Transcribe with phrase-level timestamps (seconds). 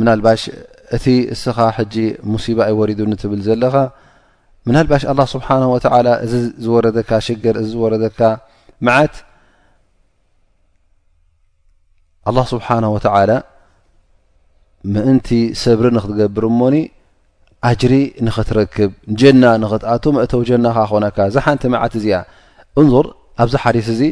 [0.00, 0.42] ምና ልባሽ
[0.96, 1.94] እቲ እስኻ ሕጂ
[2.32, 3.74] ሙሲባ ይወሪዱኒ ትብል ዘለኻ
[4.68, 8.20] ምናልባሽ ኣه ስብሓንه ወተላ እዚ ዝወረደካ ሽግር እዚ ዝወረደካ
[8.86, 9.14] መዓት
[12.28, 13.30] ኣلله ስብሓነه ወተዓላ
[14.92, 15.28] ምእንቲ
[15.62, 16.74] ሰብሪ ንክትገብር እሞኒ
[17.70, 17.94] ኣጅሪ
[18.26, 18.90] ንኽትረክብ
[19.20, 22.16] ጀና ንኽትኣቱ መእተው ጀና ካ ኮነካ እዚ ሓንቲ መዓት እዚኣ
[22.80, 23.06] እንዞር
[23.42, 24.02] ኣብዚ ሓዲስ እዚ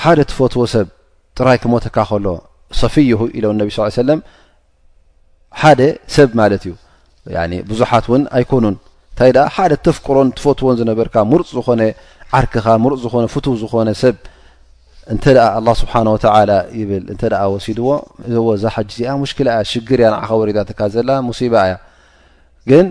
[0.00, 0.86] ሓደ ትፈትዎ ሰብ
[1.38, 2.26] ጥራይ ክመተካ ከሎ
[2.80, 4.20] ሰፊይሁ ኢሎም ነብ ስ ሰለም
[5.60, 5.80] ሓደ
[6.14, 6.72] ሰብ ማለት እዩ
[7.70, 8.76] ብዙሓት እውን ኣይኮኑን
[9.12, 11.82] እንታይ ኣ ሓደ ተፍቅሮን ትፈትዎን ዝነበርካ ሙሩፅ ዝኮነ
[12.38, 14.16] ዓርክኻ ሙርፅ ዝኾነ ፍቱህ ዝኾነ ሰብ
[15.12, 16.24] እንተ ኣ ኣላ ስብሓ ወተ
[16.78, 17.88] ይብል እንተ ኣ ወሲድዎ
[18.26, 21.76] እዚዎ ዛሓጅ እዚኣ ሙሽክላ ያ ሽግር እያ ንዕኸ ወሪትካ ዘላ ሙሲባ እያ
[22.70, 22.86] ግን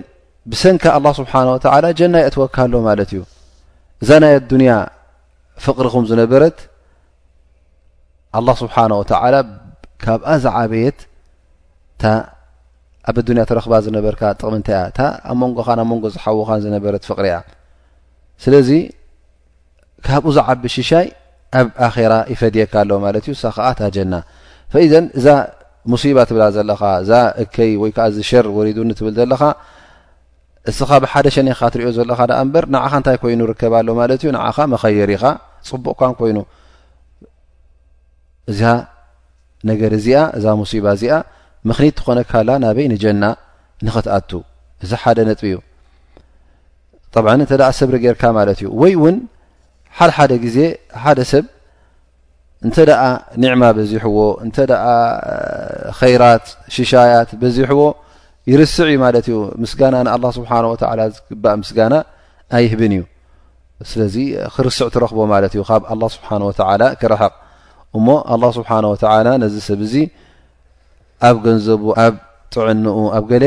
[0.52, 3.22] ብሰንካ ኣላ ስብሓን ወተላ ጀናየኦ ትወካሎ ማለት እዩ
[4.04, 4.72] እዛ ናይ ኣዱንያ
[5.66, 6.58] ፍቕሪኹም ዝነበረት
[8.38, 9.36] ኣላه ስብሓን ወተላ
[10.04, 10.98] ካብኣ ዝዓበየት
[12.02, 12.12] ታ
[13.10, 17.36] ኣብ ኣዱንያ እትረክባ ዝነበርካ ጥቕምንታይ እያ እኣብ መንጎኻ ብ መንጎ ዝሓውኻን ዝነበረት ፍቕር እያ
[18.44, 18.70] ስለዚ
[20.08, 21.08] ካብኡ ዛዓቢ ሽሻይ
[21.60, 24.14] ኣብ ኣኼራ ይፈድየካ ኣሎ ማለት እዩ እሳ ከዓ ታጀና
[24.74, 25.28] ፈኢደን እዛ
[25.92, 27.12] ሙሲባ ትብላ ዘለኻ እዛ
[27.44, 29.42] እከይ ወይከዓዚ ሸር ወሪዱኒ ትብል ዘለኻ
[30.70, 35.12] እስኻ ብሓደ ሸነካ ትሪዮ ዘለካ እምበር ንዓኻ እንታይ ኮይኑ ርከብ ኣሎ ማለት እዩ ንዓኻ መኸየር
[35.16, 35.24] ኢኻ
[35.70, 36.38] ፅቡቕካን ኮይኑ
[38.52, 38.62] እዛ
[39.70, 41.16] ነገር እዚኣ እዛ ሙሲባ እዚኣ
[41.70, 43.24] ምክኒት ትኾነ ካላ ናበይ ንጀና
[43.86, 44.32] ንኽትኣቱ
[44.84, 45.56] እዚ ሓደ ነጥብ እዩ
[47.14, 49.16] طብዓ እንተኣ ሰብሪ ጌርካ ማለት እዩ ወይ እውን
[49.98, 50.58] ሓደሓደ ግዜ
[51.04, 51.46] ሓደ ሰብ
[52.66, 53.02] እንተ ደኣ
[53.42, 54.58] ኒዕማ በዚሕዎ እንተ
[54.92, 54.94] ኣ
[56.00, 57.82] ከይራት ሽሻያት በዚሕዎ
[58.52, 61.94] ይርስዕ እዩ ማለት እዩ ምስጋና ንኣላه ስብሓን ወተላ ዝግባእ ምስጋና
[62.58, 63.02] ኣይህብን እዩ
[63.92, 64.16] ስለዚ
[64.56, 67.34] ክርስዕ ትረክቦ ማለት እዩ ካብ ኣه ስብሓን ወተላ ክረሐቅ
[67.98, 69.96] እሞ ኣላه ስብሓን ወተላ ነዚ ሰብ እዚ
[71.26, 72.16] ኣብ ገንዘቡ ኣብ
[72.54, 73.46] ጥዕንኡ ኣብ ገለ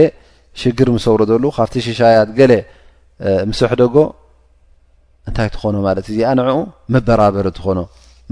[0.61, 2.53] ሽግር ምሰውረ ዘሉ ካብቲ ሽሻያት ገለ
[3.51, 3.97] ምስሕደጎ
[5.29, 6.57] እንታይ ትኾኖ ማለት እዩ እዚኣ ንዕኡ
[6.95, 7.79] መበራበሪ እትኾኖ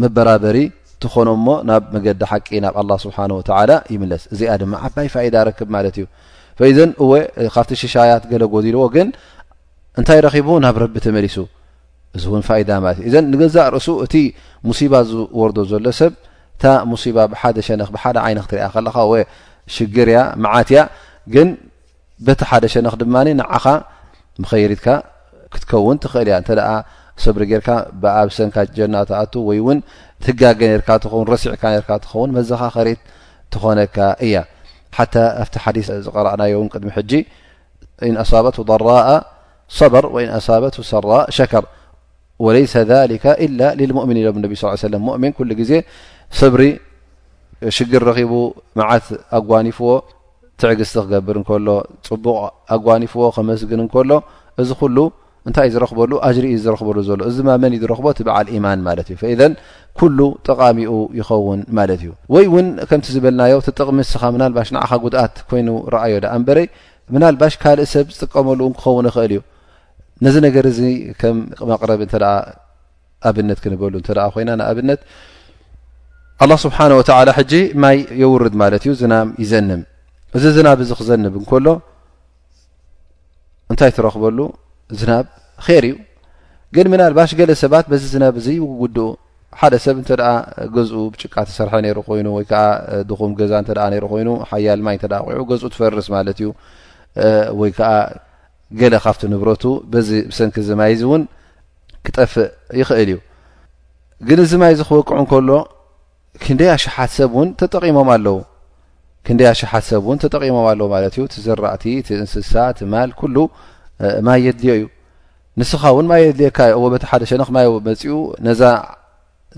[0.02, 0.58] መበራበሪ
[1.02, 5.94] ትኾኖ እሞ ናብ መገዲ ሓቂ ናብ ኣላ ስብሓንወተላ ይምለስ እዚኣ ድማ ዓባይ ፋኢዳ ርክብ ማለት
[5.98, 6.06] እዩ
[6.60, 7.10] ፈኢዘን እወ
[7.56, 9.08] ካብቲ ሽሻያት ገለ ጎዲልዎ ግን
[10.00, 11.36] እንታይ ረኪቡ ናብ ረቢ ተመሊሱ
[12.16, 14.14] እዚ እውን ፋኢዳ ማለት እዩ እዘን ንገዛእ ርእሱ እቲ
[14.68, 16.12] ሙሲባ ዝወርዶ ዘሎ ሰብ
[16.90, 20.78] ሙባ ብሓደ ሸ ብሓደ ይ ትሪያ ከለኻ ወሽግርያ መዓትያ
[21.34, 21.48] ግን
[22.26, 23.64] በቲ ሓደ ሸነ ድማ ንዓኻ
[24.52, 24.86] ኸይሪትካ
[25.52, 26.50] ክትከውን ትኽእል እያ እተ
[27.24, 27.68] ሰብሪ ጌርካ
[28.02, 29.10] ብኣብሰካ ጀናኣ
[29.48, 29.78] ወይ እውን
[30.24, 33.00] ትጋገ ርካ ትኸውን ሲዕካ ትኸውን መዘኻ ኸሪት
[33.52, 33.96] ትኾነካ
[34.26, 34.36] እያ
[34.96, 35.06] ሓى
[35.42, 37.12] ኣብቲ ሓዲث ዝቀረአናዮን ቅድሚ ሕጂ
[38.08, 38.88] ኢኣበት ضرء
[39.78, 41.64] صበር ወኣበት ሰራء ሸከር
[42.44, 42.56] ወለ
[43.98, 45.32] ሙؤሚኒ ሎም ብ ل ለ ؤሚን
[45.70, 45.82] ዜ
[46.40, 46.62] ሰብሪ
[47.76, 48.32] ሽግር ረኺቡ
[48.78, 49.06] መዓት
[49.38, 49.90] ኣጓኒፍዎ
[50.60, 51.68] ትዕግዝቲ ክገብር እንከሎ
[52.08, 52.26] ፅቡቕ
[52.74, 54.10] ኣጓኒፍዎ ከመስግን እንከሎ
[54.62, 54.96] እዚ ኩሉ
[55.48, 59.06] እንታይ እዩ ዝረክበሉ ኣጅሪ እዩ ዝረክበሉ ዘሎ እዚ ማመን እዩ ዝረክቦ ት በዓል ኢማን ማለት
[59.10, 59.52] እዩ ፈኢዘን
[59.98, 60.18] ኩሉ
[60.48, 66.16] ጠቃሚኡ ይኸውን ማለት እዩ ወይ እውን ከምቲ ዝበልናዮ ትጥቕሚ ንስኻ ምናልባሽ ንዕኻ ጉድኣት ኮይኑ ርኣዮ
[66.24, 66.66] ዳ እንበረይ
[67.16, 69.42] ምናልባሽ ካልእ ሰብ ዝጥቀመሉ ክኸውን ይኽእል እዩ
[70.26, 70.80] ነዚ ነገር እዚ
[71.22, 71.36] ከም
[71.72, 72.22] መቕረብ ን
[73.28, 75.00] ኣብነት ክንበሉ እንተ ኮይና ንኣብነት
[76.44, 79.80] ኣላه ስብሓን ወተላ ሕጂ ማይ የውርድ ማለት እዩ ዝናም ይዘንም
[80.36, 81.66] እዚ ዝናብ እዚ ክዘንብ እንከሎ
[83.70, 84.38] እንታይ ትረክበሉ
[85.00, 85.24] ዝናብ
[85.66, 85.94] ኼር እዩ
[86.74, 89.06] ግን ምን አልባሽ ገለ ሰባት በዚ ዝናብ እዚ ይግድኡ
[89.60, 90.10] ሓደ ሰብ እንተ
[90.76, 92.62] ገዝኡ ብጭቃ ተሰርሐ ነይሩ ኮይኑ ወይከዓ
[93.10, 93.52] ድኹም ገዛ
[93.96, 96.48] እይ ኮይኑ ሓያል ማይ እ ዑ ገዝኡ ትፈርስ ማለት እዩ
[97.60, 97.90] ወይ ከዓ
[98.80, 101.22] ገለ ካብቲ ንብረቱ በዚ ብሰንኪ ዚ ማይዚ እውን
[102.06, 102.48] ክጠፍእ
[102.80, 103.16] ይኽእል እዩ
[104.28, 105.50] ግን እዚ ማይ ዚ ክወቅዑ እንከሎ
[106.44, 108.36] ክንደይ ኣሽሓት ሰብ እውን ተጠቂሞም ኣለው
[109.26, 113.36] ክንደይ ኣሽሓት ሰብ እውን ተጠቒሞም ኣለው ማለት እዩ ትዘራእቲ ትእንስሳ ት ማል ኩሉ
[114.26, 114.84] ማይ የድልዮ እዩ
[115.60, 118.14] ንስኻ እውን ማይ የድልካ ወበቲ ሓደ ሸነክ ማይ መፂኡ
[118.46, 118.62] ነዛ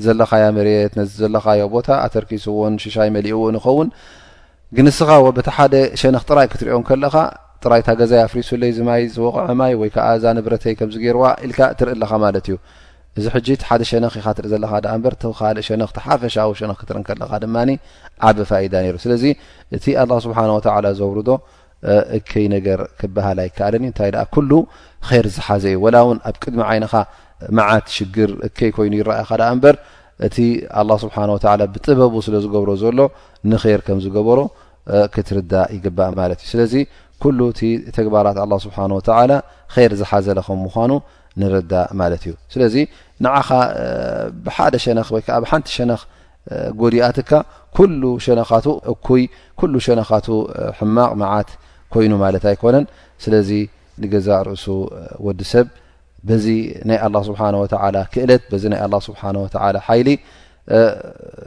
[0.04, 3.88] ዘለኻያ መሬት ነዚዘለኻዮ ቦታ ኣተርኪስዎን ሽሻይ መሊኡዎ ንኸውን
[4.76, 7.14] ግን ንስኻ ወበቲ ሓደ ሸነኽ ጥራይ ክትሪኦም ከለኻ
[7.64, 12.12] ጥራይ ታ ገዛይ ኣፍሪሱለይ ዚማይ ዝወቕዐ ማይ ወይ ከዓእዛ ንብረተይ ከምዚ ገይርዋ ኢልካ ትርኢ ኣለኻ
[12.24, 12.56] ማለት እዩ
[13.18, 17.56] እዚ ሕጂ እቲሓደ ሸነክ ይኻትርእ ዘለኻ እምበር ቲካልእ ሸነኽ ቲሓፈሻዊ ሸነክ ክትርን ከለኻ ድማ
[18.28, 19.24] ዓበ ፋኢዳ ነይሩ ስለዚ
[19.76, 21.30] እቲ ኣላ ስብሓንወተላ ዘውርዶ
[22.18, 24.50] እከይ ነገር ክበሃል ኣይከኣለን ዩ እንታይ ኣ ኩሉ
[25.24, 26.92] ር ዝሓዘ እዩ ወላ እውን ኣብ ቅድሚ ዓይነኻ
[27.58, 29.76] መዓት ሽግር እከይ ኮይኑ ይረኣየኻ ድ እምበር
[30.26, 30.36] እቲ
[30.80, 32.98] ኣላ ስብሓን ወላ ብጥበቡ ስለ ዝገብሮ ዘሎ
[33.50, 34.40] ንኸር ከም ዝገበሮ
[35.14, 36.74] ክትርዳእ ይግባእ ማለት እዩ ስለዚ
[37.22, 37.60] ኩሉ እቲ
[37.98, 39.30] ተግባራት ኣ ስብሓን ወተላ
[39.76, 40.92] ር ዝሓዘለ ከም ምኳኑ
[41.40, 42.74] ንርዳ ማለት እዩ ስለዚ
[43.24, 43.48] ንዓኻ
[44.44, 46.02] ብሓደ ሸነክ ወይ ከዓ ብሓንቲ ሸነኽ
[46.80, 47.30] ጎዲኣትካ
[47.76, 49.24] ኩሉ ሸነኻቱ እኩይ
[49.60, 50.26] ኩሉ ሸነኻቱ
[50.78, 51.50] ሕማቅ መዓት
[51.94, 52.84] ኮይኑ ማለት ኣይኮነን
[53.24, 53.50] ስለዚ
[54.02, 54.66] ንገዛ ርእሱ
[55.26, 55.66] ወዲ ሰብ
[56.28, 56.46] በዚ
[56.88, 60.08] ናይ ኣላ ስብሓ ወተላ ክእለት በዚ ናይ ኣ ስብሓ ወተላ ሓይሊ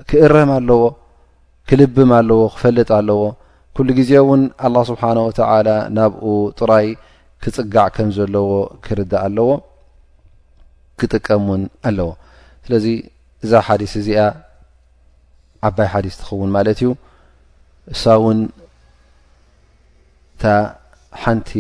[0.10, 0.84] ክእረም ኣለዎ
[1.72, 3.20] ክልብም ኣለዎ ክፈልጥ ኣለዎ
[3.78, 6.26] ኩሉ ግዜ እውን ኣላ ስብሓ ወተላ ናብኡ
[6.60, 6.88] ጥራይ
[7.44, 8.50] ክፅጋዕ ከም ዘለዎ
[8.86, 9.48] ክርዳእ ኣለዎ
[11.00, 12.10] ክጥቀም ውን ኣለዎ
[12.66, 12.86] ስለዚ
[13.46, 14.24] እዛ ሓዲስ እዚኣ
[15.68, 16.90] ዓባይ ሓዲስ ትኸውን ማለት እዩ
[17.94, 18.40] እሳ እውን
[20.36, 20.44] እታ
[21.24, 21.52] ሓንቲ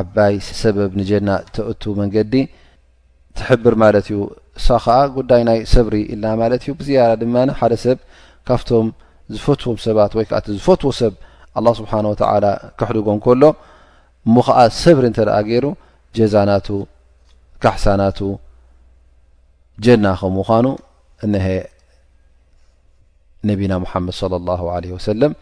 [0.00, 2.34] ዓባይ ሰበብ ንጀና ተእቱ መንገዲ
[3.38, 4.18] ትሕብር ማለት እዩ
[4.58, 7.98] እሳ ከዓ ጉዳይ ናይ ሰብሪ ኢልና ማለት እዩ ብዝያ ድማ ሓደ ሰብ
[8.48, 8.88] ካብቶም
[9.34, 11.12] ዝፈትዎም ሰባት ወይ ከዓ እቲ ዝፈትዎ ሰብ
[11.58, 12.46] ኣላ ስብሓን ወተዓላ
[12.78, 13.42] ክሕድጎም ከሎ
[14.28, 15.66] እሞ ከዓ ሰብሪ እንተደኣ ገይሩ
[16.18, 16.66] ጀዛናቱ
[17.60, 18.18] كحسنت
[19.80, 20.76] جن م ان
[21.32, 21.64] نه
[23.44, 25.34] نبينا محمد صلى الله عليه وسلم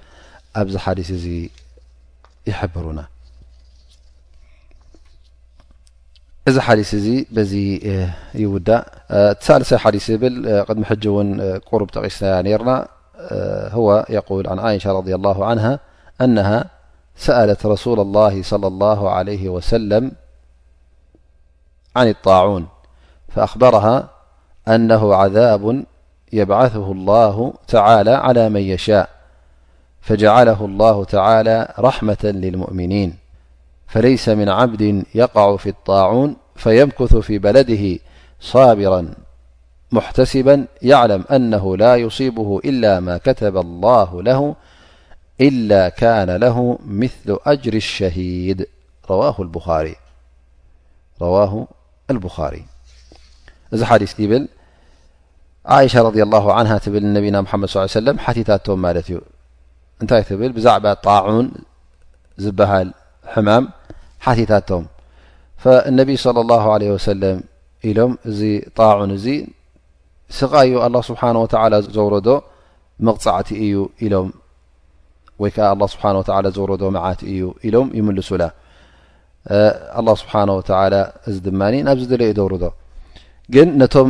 [0.56, 1.50] اب ديث
[2.46, 3.04] يحبرن
[6.46, 6.94] دث
[8.34, 8.52] يو
[9.48, 10.36] سلث ث ل
[11.02, 11.26] دم
[11.70, 12.46] قرب تسن
[13.76, 13.88] هو
[14.18, 15.66] يقول عن ش ري الله عنه
[16.24, 16.58] أنها
[17.28, 20.04] سألت رسول الله صلى الله عليه وسلم
[22.06, 22.66] الطاعون
[23.28, 24.10] فأخبرها
[24.68, 25.84] أنه عذاب
[26.32, 29.08] يبعثه الله تعالى على من يشاء
[30.00, 33.14] فجعله الله تعالى رحمة للمؤمنين
[33.86, 37.98] فليس من عبد يقع في الطاعون فيمكث في بلده
[38.40, 39.08] صابرا
[39.92, 44.54] محتسبا يعلم أنه لا يصيبه إلا ما كتب الله له
[45.40, 48.66] إلا كان له مثل أجر الشهيد
[49.10, 49.94] رواه البخار
[53.74, 54.44] እዚ ሓዲث ብል
[55.92, 59.18] ሻ رض لله ع ብል ነና መድ ص ሰለ ሓቲታቶም ማለት ዩ
[60.02, 61.48] እንታይ ብል ብዛዕባ ጣعን
[62.44, 62.88] ዝበሃል
[63.34, 63.64] ሕማም
[64.24, 64.84] ሓቲታቶም
[65.98, 67.38] ነብ صل الله عليه سለም
[67.88, 68.40] ኢሎም እዚ
[68.78, 69.26] ጣعን እዚ
[70.38, 71.46] ስቃዩ الله ስብሓه و
[71.96, 72.28] ዘوረዶ
[73.06, 74.28] መቕፃዕቲ እዩ ኢሎም
[75.42, 76.10] ወይ ከዓ لله ስብሓه
[76.56, 78.42] ዘረ መዓቲ እዩ ኢሎም ይምልሱላ
[80.00, 80.70] لله ስብሓነه ወተ
[81.28, 82.64] እዚ ድማኒ ናብዚ ድለዩ ዘውርዶ
[83.54, 84.08] ግን ነቶም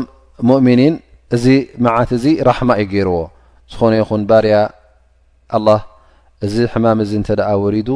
[0.49, 0.95] ሙؤሚኒን
[1.37, 1.45] እዚ
[1.85, 3.17] መዓት እዚ ራሕማ እዩ ገይርዎ
[3.73, 4.57] ዝኾነ ይኹን ባርያ
[5.57, 5.79] ኣه
[6.47, 7.89] እዚ ሕማም እዚ እንተ ኣ ወሪዱ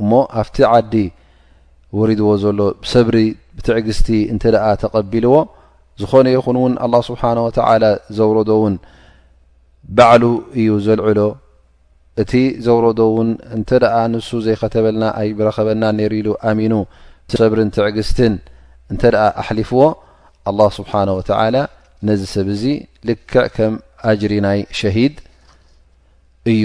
[0.00, 0.10] እሞ
[0.40, 0.94] ኣፍቲ ዓዲ
[1.98, 2.60] ወሪድዎ ዘሎ
[2.92, 3.16] ሰብሪ
[3.56, 5.34] ብትዕግስቲ እንተ ኣ ተቐቢልዎ
[6.00, 7.58] ዝኾነ ይኹን እውን ኣلله ስብሓه ተ
[8.16, 8.74] ዘውረዶ እውን
[9.96, 10.24] ባዕሉ
[10.58, 11.18] እዩ ዘልዕሎ
[12.22, 12.32] እቲ
[12.66, 16.74] ዘውረዶ ውን እንተ ኣ ንሱ ዘይኸተበልና ኣይ ረኸበና ነሩኢሉ ኣሚኑ
[17.40, 18.34] ሰብርን ትዕግስትን
[18.92, 19.80] እንተ ኣ ኣሕሊፍዎ
[20.50, 21.30] ኣلله ስብሓንه ወተ
[22.08, 22.64] ነዚ ሰብ እዚ
[23.08, 23.72] ልክዕ ከም
[24.10, 25.14] ኣጅሪናይ ሸሂድ
[26.52, 26.64] እዩ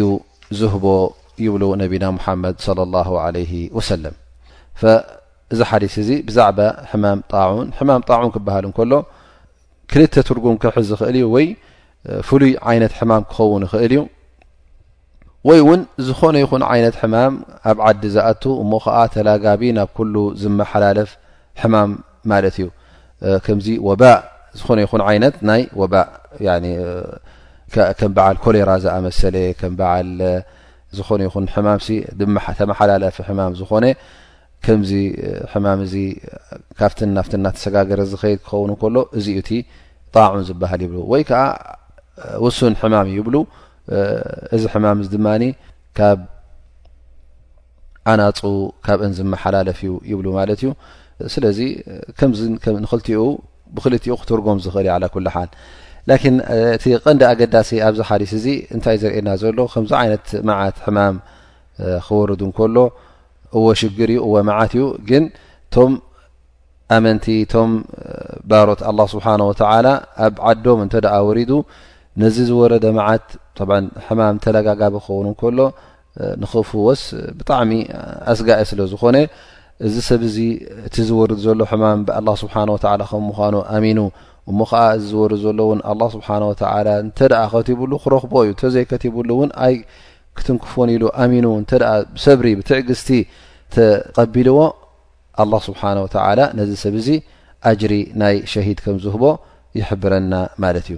[0.60, 0.86] ዝህቦ
[1.46, 2.68] ይብሉ ነቢና ሙሓመድ ص
[3.52, 4.16] ه ወሰለም
[5.54, 6.60] እዚ ሓዲስ እዚ ብዛዕባ
[6.92, 8.92] ሕማም ጣን ሕማም ጣዑን ክበሃል እንከሎ
[9.92, 11.48] ክልተ ትርጉም ክሕ ዝኽእል እዩ ወይ
[12.28, 14.02] ፍሉይ ዓይነት ሕማም ክኸውን ይኽእል እዩ
[15.48, 17.34] ወይ እውን ዝኾነ ይኹን ዓይነት ሕማም
[17.70, 21.10] ኣብ ዓዲ ዝኣቱ እሞ ከዓ ተላጋቢ ናብ ኩሉ ዝመሓላለፍ
[21.62, 21.92] ሕማም
[22.32, 22.68] ማለት እዩ
[23.46, 23.94] ከምዚ ወ
[24.60, 26.08] ዝኾነ ይኹን ይነት ናይ ወባእ
[28.00, 29.82] ከም በዓል ኮሌራ ዝኣመሰለ ከበ
[30.98, 31.46] ዝኾነ ይኹን
[32.36, 33.86] ማ ተመሓላለፊ ሕማም ዝኾነ
[34.66, 34.92] ከምዚ
[35.54, 35.96] ሕማም እዚ
[36.80, 39.58] ካብት ናፍት እናተሰጋገረ ዝኸድ ክኸውን ከሎ እዚኡ ቲ
[40.16, 41.44] ጣዑን ዝበሃል ይብሉ ወይ ከዓ
[42.44, 43.36] ውሱን ሕማም ይብሉ
[44.56, 45.44] እዚ ሕማም ዚ ድማኒ
[45.98, 46.20] ካብ
[48.12, 48.40] ኣናፁ
[48.86, 50.70] ካብ እን ዝመሓላለፍ እዩ ይብሉ ማለት እዩ
[51.34, 51.60] ስለዚ
[52.20, 53.22] ከዚንክልትኡ
[53.76, 55.50] ብክልቲኡ ክትርጎም ዝኽእል ዓላ ኩል ሓል
[56.10, 56.36] ላኪን
[56.76, 61.16] እቲ ቀንዲ ኣገዳሲ ኣብዚ ሓዲስ እዚ እንታይ ዘርእየና ዘሎ ከምዚ ዓይነት መዓት ሕማም
[62.06, 62.76] ክወርዱ እንከሎ
[63.58, 65.24] እዎ ሽግር እዩ እወ መዓት እዩ ግን
[65.76, 65.92] ቶም
[66.96, 67.72] ኣመንቲ ቶም
[68.50, 69.88] ባሮት ኣላه ስብሓነ ወተዓላ
[70.26, 71.52] ኣብ ዓዶም እንተ ደኣ ወሪዱ
[72.22, 73.26] ነዚ ዝወረደ መዓት
[73.60, 73.76] طብዓ
[74.08, 75.60] ሕማም ተለጋጋቢ ክኸውንን ከሎ
[76.42, 77.02] ንክፍወስ
[77.40, 77.72] ብጣዕሚ
[78.32, 79.18] ኣስጋኤ ስለ ዝኾነ
[79.88, 80.38] እዚ ሰብ እዚ
[80.88, 82.56] እቲ ዝወርድ ዘሎ ሕማም ብኣ ስብሓ
[83.12, 84.00] ከም ምዃኑ ኣሚኑ
[84.52, 86.28] እሞ ከዓ እዚዝወርድ ዘሎ እውን ኣ ስብሓ
[87.04, 89.76] እንተኣ ከቲብሉ ክረኽቦ እዩ ንተዘይ ከቲብሉ እውን ኣይ
[90.40, 91.72] ክትንክፎን ኢሉ ኣሚኑ እንተ
[92.26, 93.10] ሰብሪ ብትዕግዝቲ
[93.76, 94.60] ተቀቢልዎ
[95.44, 97.10] ኣላه ስብሓን ተላ ነዚ ሰብ እዚ
[97.72, 97.94] አጅሪ
[98.24, 99.24] ናይ ሸሂድ ከም ዝህቦ
[99.80, 100.34] ይሕብረና
[100.64, 100.98] ማለት እዩ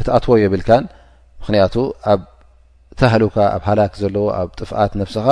[0.00, 0.84] እትኣትወ የብልካን
[1.42, 1.74] ምክንያቱ
[2.12, 2.20] ኣብ
[3.00, 5.26] ተህልካ ኣብ ሃላክ ዘለዎ ኣብ ጥፍኣት ነፍስኻ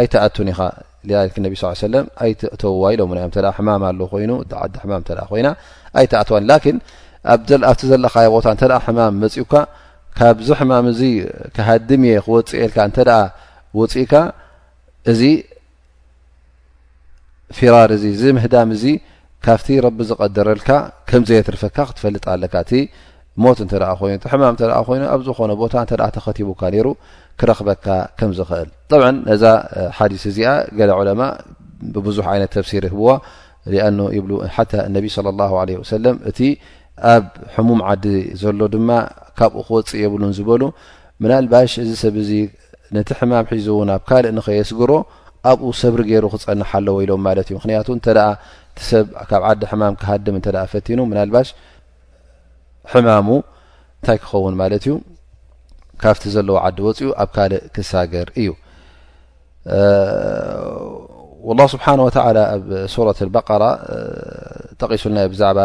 [0.00, 0.60] ኣይትኣቱን ኢኻ
[1.08, 5.48] ሊ ነብ ስ ሰለም ኣይትተውዋይ ሎሙናዮም እ ሕማም ኣለ ኮይኑ ዓዲ ሕማም እተ ኮይና
[6.00, 6.78] ኣይትኣትዋ ላኪን
[7.66, 9.52] ኣብቲ ዘለካዮ ቦታ እንተ ሕማም መጺካ
[10.18, 11.00] ካብዚ ሕማም እዚ
[11.56, 13.20] ክሃድም እየ ክወፅኤልካ እንተ ኣ
[13.78, 14.12] ውፅእካ
[15.12, 15.20] እዚ
[17.58, 18.84] ፊራር እዚ እዚ ምህዳም እዚ
[19.44, 20.70] ካብቲ ረቢ ዝቀደረልካ
[21.08, 22.70] ከምዘየትርፈካ ክትፈልጥ ኣለካእቲ
[23.44, 24.44] ሞት እይኑሕማ
[24.86, 26.88] ኮይኑ ኣብ ዝኾነ ቦታ እ ተኸቲቡካ ይሩ
[27.40, 27.86] ክረክበካ
[28.18, 28.68] ከም ዝኽእል
[29.00, 29.44] ብ ነዛ
[29.98, 31.22] ሓዲስ እዚኣ ገ ዑለማ
[31.94, 33.06] ብብዙሕ ይነት ተብሲር ህብዎ
[33.86, 34.64] ኣ ሓ
[34.96, 35.06] ነቢ
[36.04, 36.38] ለም እቲ
[37.14, 38.06] ኣብ ሕሙም ዓዲ
[38.42, 38.90] ዘሎ ድማ
[39.38, 40.62] ካብኡ ክወፅእ የብሉን ዝበሉ
[41.22, 42.30] ምናልባሽ እዚ ሰብ እዚ
[42.96, 44.90] ነቲ ሕማም ሒዙ ውን ኣብ ካልእ ንኸየስግሮ
[45.50, 48.06] ኣብኡ ሰብሪ ገይሩ ክፀንሓ ለዎ ኢሎም ማለት እዩምክንያቱተ
[48.78, 50.42] ቲሰብ ካብ ዓዲ ሕማም ክሃድም እ
[50.74, 51.48] ፈቲኑናባሽ
[52.90, 54.72] ح ንታይ ክኸን ማዩ
[56.02, 58.48] ካፍቲ ዘለ ዲ ወፅኡ ኣብ ካ ክሳር እዩ
[61.52, 61.78] لله ስه
[63.36, 63.40] ب
[65.02, 65.60] ሱና ዛ ባ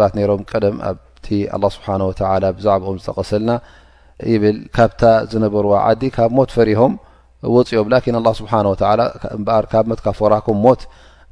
[0.00, 2.12] ባ ሮም ቀ له ስه
[2.66, 3.50] ዛع ዝغሰልና
[4.42, 4.44] ብ
[4.76, 5.72] ብ ዝነበርዎ
[6.02, 6.92] ዲ ብ ሞ ፈሪሆም
[8.38, 8.52] ስብሓ
[9.46, 10.80] በር ካብ መትካ ፈራኩም ሞት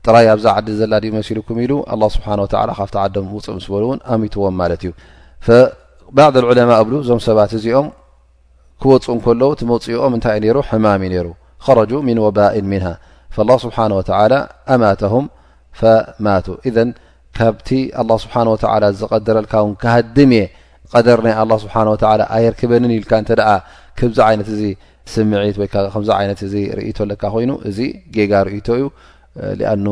[0.06, 1.72] ጥራይ ኣብዛ ዓዲ ዘላ ድ መሲልኩም ኢሉ
[2.16, 4.92] ስብሓ ካብ ዓም ውፅእ ስ በሉእውን ኣምትዎም ማለት እዩ
[6.16, 7.86] ባዕض ዑለማ እብሉ ዞም ሰባት እዚኦም
[8.82, 11.28] ክወፁእ እንከለ ትመፅኦም እንታይ ሩ ሕማም ሩ
[11.64, 12.86] خረጁ ምን ወባእን ምንሃ
[13.36, 13.78] ه ስብሓ
[14.72, 15.26] ኣማተም
[15.80, 16.46] ፈማቱ
[17.38, 18.34] ካብቲ ه ስብሓ
[19.00, 20.44] ዝቀደረልካ ውን ክሃድም እየ
[20.94, 21.74] ቀደር ናይ ስብሓ
[22.36, 23.12] ኣየርክበንን ኢልካ
[23.98, 24.62] ክብዚ ይነት እዚ
[25.12, 27.78] ስምዒት ወይከዓ ከምዚ ዓይነት እዚ ርኢቶ ኣለካ ኮይኑ እዚ
[28.16, 28.84] ጌጋ ርእቶ እዩ
[29.58, 29.86] ሊኣኑ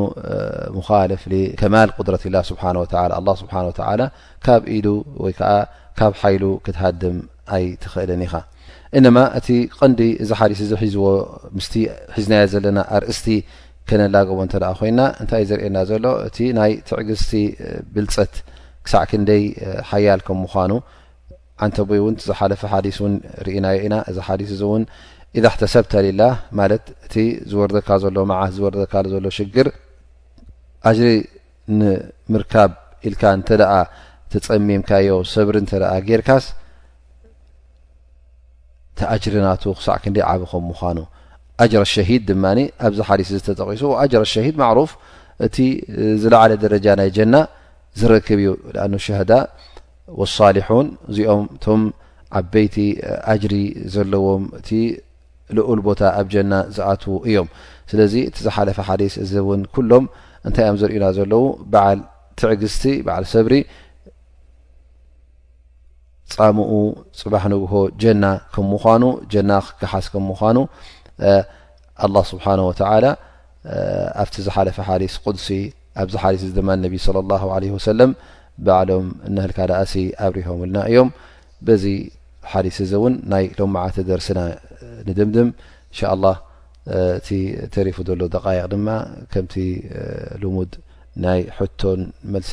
[0.76, 1.22] ሙካለፍ
[1.60, 4.02] ከማል ቁድረት ላ ስብሓ ወላ ኣ ስብሓን ወተላ
[4.46, 4.86] ካብ ኢሉ
[5.24, 5.50] ወይ ከዓ
[5.98, 7.16] ካብ ሓይሉ ክትሃድም
[7.56, 8.34] ኣይ ትኽእልን ኢኻ
[8.98, 9.48] እነማ እቲ
[9.78, 11.04] ቀንዲ እዚ ሓዲት እዚሒዝዎ
[11.56, 11.74] ምስቲ
[12.14, 13.26] ሒዝናየ ዘለና ኣርእስቲ
[13.88, 17.32] ከነላገቦ እንተ ደ ኮይና እንታይእ ዘርኤየና ዘሎ እቲ ናይ ትዕግስቲ
[17.94, 18.34] ብልፀት
[18.86, 19.42] ክሳዕ ክንደይ
[19.90, 20.70] ሓያል ከም ምኳኑ
[21.64, 23.14] ኣንተ ቦይ እውን ዝሓለፈ ሓዲስ እን
[23.46, 24.82] ርእናዮ ኢና እዚ ሓዲስ እዚ እውን
[25.38, 26.22] ኢዛ ሕተሰብተሊላ
[26.60, 27.14] ማለት እቲ
[27.50, 29.68] ዝወርደካ ዘሎ መዓት ዝወርደካ ዘሎ ሽግር
[30.90, 31.10] ኣጅሪ
[31.80, 32.70] ንምርካብ
[33.08, 33.76] ኢልካ እንተ ኣ
[34.32, 36.44] ተፀሚምካዮ ሰብሪ እንተ ኣ ጌርካስ
[38.98, 40.98] ተኣጅሪ ናቱ ክሳዕ ክንደ ዓብከም ምዃኑ
[41.62, 44.90] ኣጅረ ኣሸሂድ ድማኒ ኣብዚ ሓዲስ እዚ ተጠቂሱ ኣጅሮ ኣሸሂድ ማዕሩፍ
[45.46, 45.56] እቲ
[46.22, 47.34] ዝለዕለ ደረጃ ናይ ጀና
[48.00, 48.50] ዝረክብ እዩ
[48.82, 49.30] ኣን ሸዳ
[50.18, 51.82] ወሳሊሑን እዚኦም እቶም
[52.38, 52.76] ዓበይቲ
[53.32, 53.54] ኣጅሪ
[53.94, 54.68] ዘለዎም እቲ
[55.58, 57.48] ልኡል ቦታ ኣብ ጀና ዝኣትዉ እዮም
[57.90, 60.04] ስለዚ እቲ ዝሓለፈ ሓዲስ እዚ እውን ኩሎም
[60.46, 61.98] እንታይ እዮም ዘርዩና ዘለው በዓል
[62.40, 63.54] ትዕግዝቲ በዓል ሰብሪ
[66.34, 66.72] ፃሙኡ
[67.20, 68.24] ፅባሕ ንግሆ ጀና
[68.54, 69.02] ከም ምኳኑ
[69.32, 70.58] ጀና ክከሓስ ከ ምኳኑ
[72.06, 73.06] ኣላه ስብሓነ ወላ
[74.22, 75.48] ኣብቲ ዝሓለፈ ሓዲስ ቁዱሲ
[76.02, 78.10] ኣብዚ ሓዲስ እዚ ድማ ነቢ ለ ላ ለ ወሰለም
[78.88, 79.04] ሎም
[79.44, 79.94] ህካ እሲ
[80.26, 81.08] ኣብሪሆም ልና እዮም
[81.66, 81.84] በዚ
[82.50, 84.40] ሓሊሲ ዚ እውን ናይ ሎምዓ ደርሲና
[85.08, 85.48] ንድምድም
[85.96, 86.36] ንء ه
[87.18, 87.28] እቲ
[87.74, 88.88] ተሪፉ ዘሎ قيق ድማ
[89.34, 89.54] ምቲ
[90.42, 90.72] ልሙድ
[91.24, 91.40] ናይ
[91.80, 92.00] ቶን
[92.32, 92.50] መልሲ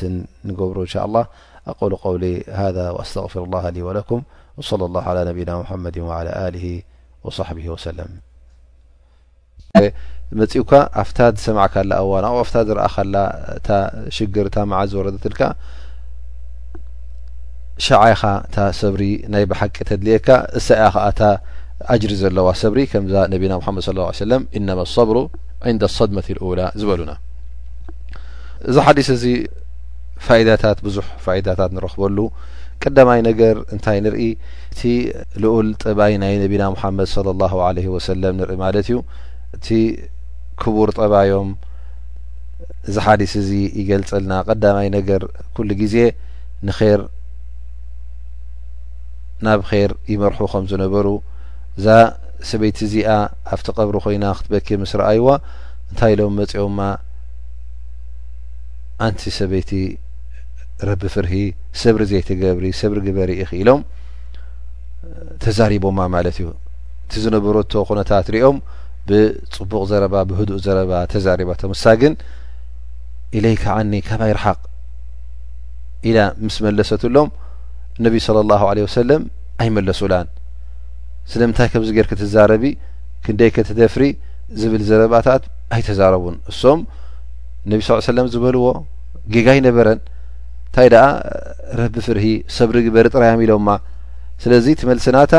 [0.48, 1.24] ንገብሩ ን ሻ لله
[1.70, 2.14] ኣقل قው
[2.76, 4.10] ذ وስغፊሩ الله وك
[4.58, 6.30] وصل الله على ብና حመድ وعلى
[7.26, 7.38] وص
[10.30, 11.74] ሰመኡካ ኣፍታ ዝሰማعካ
[12.04, 13.18] እዋ ረአ ላ
[13.56, 13.76] እ
[14.16, 15.40] ሽግር መዓዝ ወረልካ
[17.86, 21.20] ሸዓይኻ እታ ሰብሪ ናይ ብሓቂ ድልየካ እሳያ ከኣ እታ
[21.94, 23.90] ኣጅሪ ዘለዋ ሰብሪ ከምዛ ነቢና ምሓመድ ስ
[24.24, 25.16] ሰለም ኢነማ ሰብሩ
[25.76, 26.26] ንደ ሰድመት
[26.58, 27.12] ላ ዝበሉና
[28.70, 29.24] እዚ ሓዲስ እዚ
[30.26, 32.18] ፋይዳታት ብዙሕ ፋኢዳታት ንረክበሉ
[32.82, 34.22] ቀዳማይ ነገር እንታይ ንርኢ
[34.72, 34.80] እቲ
[35.42, 37.08] ልኡል ጠባይ ናይ ነቢና ምሓመድ
[37.52, 38.96] ሁ ለ ወሰለም ንርኢ ማለት እዩ
[39.56, 39.66] እቲ
[40.62, 41.50] ክቡር ጠባዮም
[42.88, 45.22] እዚ ሓዲስ እዚ ይገልፀልና ቀዳማይ ነገር
[45.56, 45.96] ኩሉ ግዜ
[46.68, 47.00] ንር
[49.46, 51.06] ናብ ከር ይመርሑ ከም ዝነበሩ
[51.78, 51.86] እዛ
[52.50, 53.10] ሰበይቲ እዚኣ
[53.54, 55.28] ኣብቲ ቀብሪ ኮይና ክትበኪብ ምስ ረኣይዋ
[55.90, 56.80] እንታይ ኢሎም መፂኦማ
[59.06, 59.70] ኣንቲ ሰበይቲ
[60.88, 61.32] ረቢ ፍርሂ
[61.82, 63.80] ሰብሪ ዘይትገብሪ ሰብሪ ግበሪኢ ክኢሎም
[65.42, 66.46] ተዛሪቦማ ማለት እዩ
[67.04, 68.56] እቲ ዝነበሮቶ ኩነታት ሪኦም
[69.10, 72.14] ብፅቡቕ ዘረባ ብህዱእ ዘረባ ተዛሪባቶም ሳ ግን
[73.38, 74.58] ኢለይ ከዓኒ ከባ ይርሓቅ
[76.08, 77.28] ኢላ ምስ መለሰትሎም
[78.04, 79.22] ነቢ ስለ ላሁ ለ ወሰለም
[79.62, 80.26] ኣይመለሱላን
[81.32, 82.64] ስለምንታይ ከምዚ ጌር ከትዛረቢ
[83.24, 84.04] ክንደይ ከተደፍሪ
[84.60, 85.42] ዝብል ዘረባታት
[85.76, 86.80] ኣይተዛረቡን እሶም
[87.70, 88.66] ነቢ ስ ሰለም ዝበልዎ
[89.34, 89.98] ጌጋይ ነበረን
[90.68, 91.04] እንታይ ደኣ
[91.80, 92.24] ረቢ ፍርሂ
[92.58, 93.68] ሰብሪግበሪ ጥራያም ኢሎማ
[94.42, 95.34] ስለዚ እቲ መልሲናታ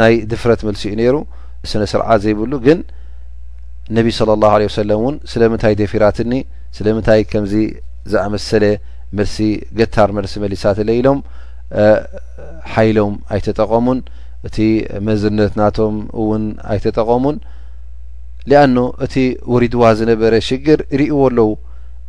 [0.00, 1.16] ናይ ድፍረት መልሲ እዩ ነይሩ
[1.70, 2.78] ስነስርዓ ዘይብሉ ግን
[3.96, 6.32] ነቢ ስለ ላሁ ለ ሰለም እውን ስለምንታይ ደፊራትኒ
[6.76, 7.54] ስለምንታይ ከምዚ
[8.12, 8.64] ዝኣመሰለ
[9.18, 9.36] መልሲ
[9.78, 11.18] ገታር መልሲ መሊሳት እለኢሎም
[12.72, 14.00] ሓይሎም ኣይተጠቐሙን
[14.48, 14.56] እቲ
[15.06, 16.42] መዝነትናቶም እውን
[16.72, 17.36] ኣይተጠቐሙን
[18.50, 19.14] ሊኣኖ እቲ
[19.52, 21.48] ወሪድዋ ዝነበረ ሽግር ርእይዎ ኣለዉ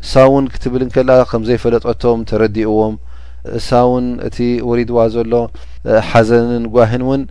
[0.05, 2.95] እሳ እውን ክትብልንከላ ከም ዘይፈለጠቶም ተረዲእዎም
[3.59, 4.37] እሳ እውን እቲ
[4.69, 5.33] ወሪድዋ ዘሎ
[6.09, 7.21] ሓዘንን ጓህን እውን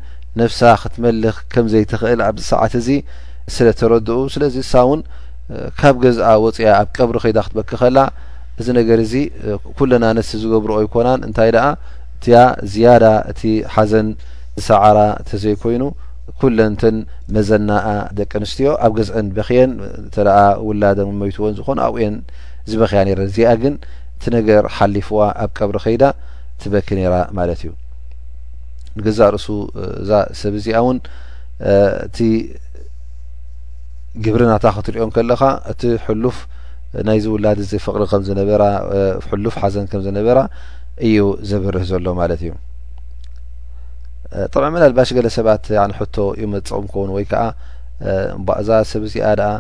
[0.41, 2.89] ነፍሳ ክትመልኽ ከም ዘይትኽእል ኣብዚ ሰዓት እዚ
[3.55, 5.01] ስለ ተረድኡ ስለዚ እሳ እውን
[5.81, 7.99] ካብ ገዝአ ወፂያ ኣብ ቀብሪ ኸይዳ ክትበክ ኸላ
[8.61, 9.15] እዚ ነገር እዚ
[9.79, 11.67] ኩለና ንሲ ዝገብሮኦ ኣይኮናን እንታይ ደኣ
[12.17, 12.39] እቲኣ
[12.73, 13.43] ዝያዳ እቲ
[13.75, 14.09] ሓዘን
[14.59, 15.83] ዝሰዕራ እተዘይኮይኑ
[16.41, 16.97] ኩለንትን
[17.35, 17.85] መዘናኣ
[18.19, 19.73] ደቂ ኣንስትዮ ኣብ ገዝአን በክየን
[20.15, 20.29] ተኣ
[20.69, 22.17] ውላደን መይትዎን ዝኮኑ ኣብኡየን
[22.71, 23.75] ዝበክያ ነይረን እዚኣ ግን
[24.19, 26.05] እቲ ነገር ሓሊፍዋ ኣብ ቀብሪ ከይዳ
[26.63, 27.71] ትበኪ ነራ ማለት እዩ
[28.99, 29.49] ንገዛ ርእሱ
[30.03, 30.11] እዛ
[30.43, 30.99] ሰብእዚኣ እውን
[32.07, 32.19] እቲ
[34.25, 35.43] ግብሪናታ ክትሪእኦም ከለካ
[35.73, 36.37] እቲ ሕሉፍ
[37.07, 38.63] ናይዚ ውላድ ዘፍቕሪ ከምዝነበራ
[39.45, 40.39] ሉፍ ሓዘን ከም ዝነበራ
[41.07, 41.17] እዩ
[41.49, 42.53] ዘብርህ ዘሎ ማለት እዩ
[44.53, 45.65] ጠብ ምን ልባሽ ገለ ሰባት
[45.99, 47.43] ሕቶ እዩ መፀቅም ከውን ወይ ከዓ
[48.47, 49.51] ባእዛ ሰብእዚኣ ደኣ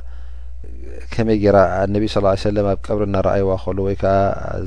[1.12, 1.58] ከመይ ገራ
[1.94, 4.14] ነቢ ስ ሰለም ኣብ ቀብሪ እናረኣይዋ ከሉ ወይ ከዓ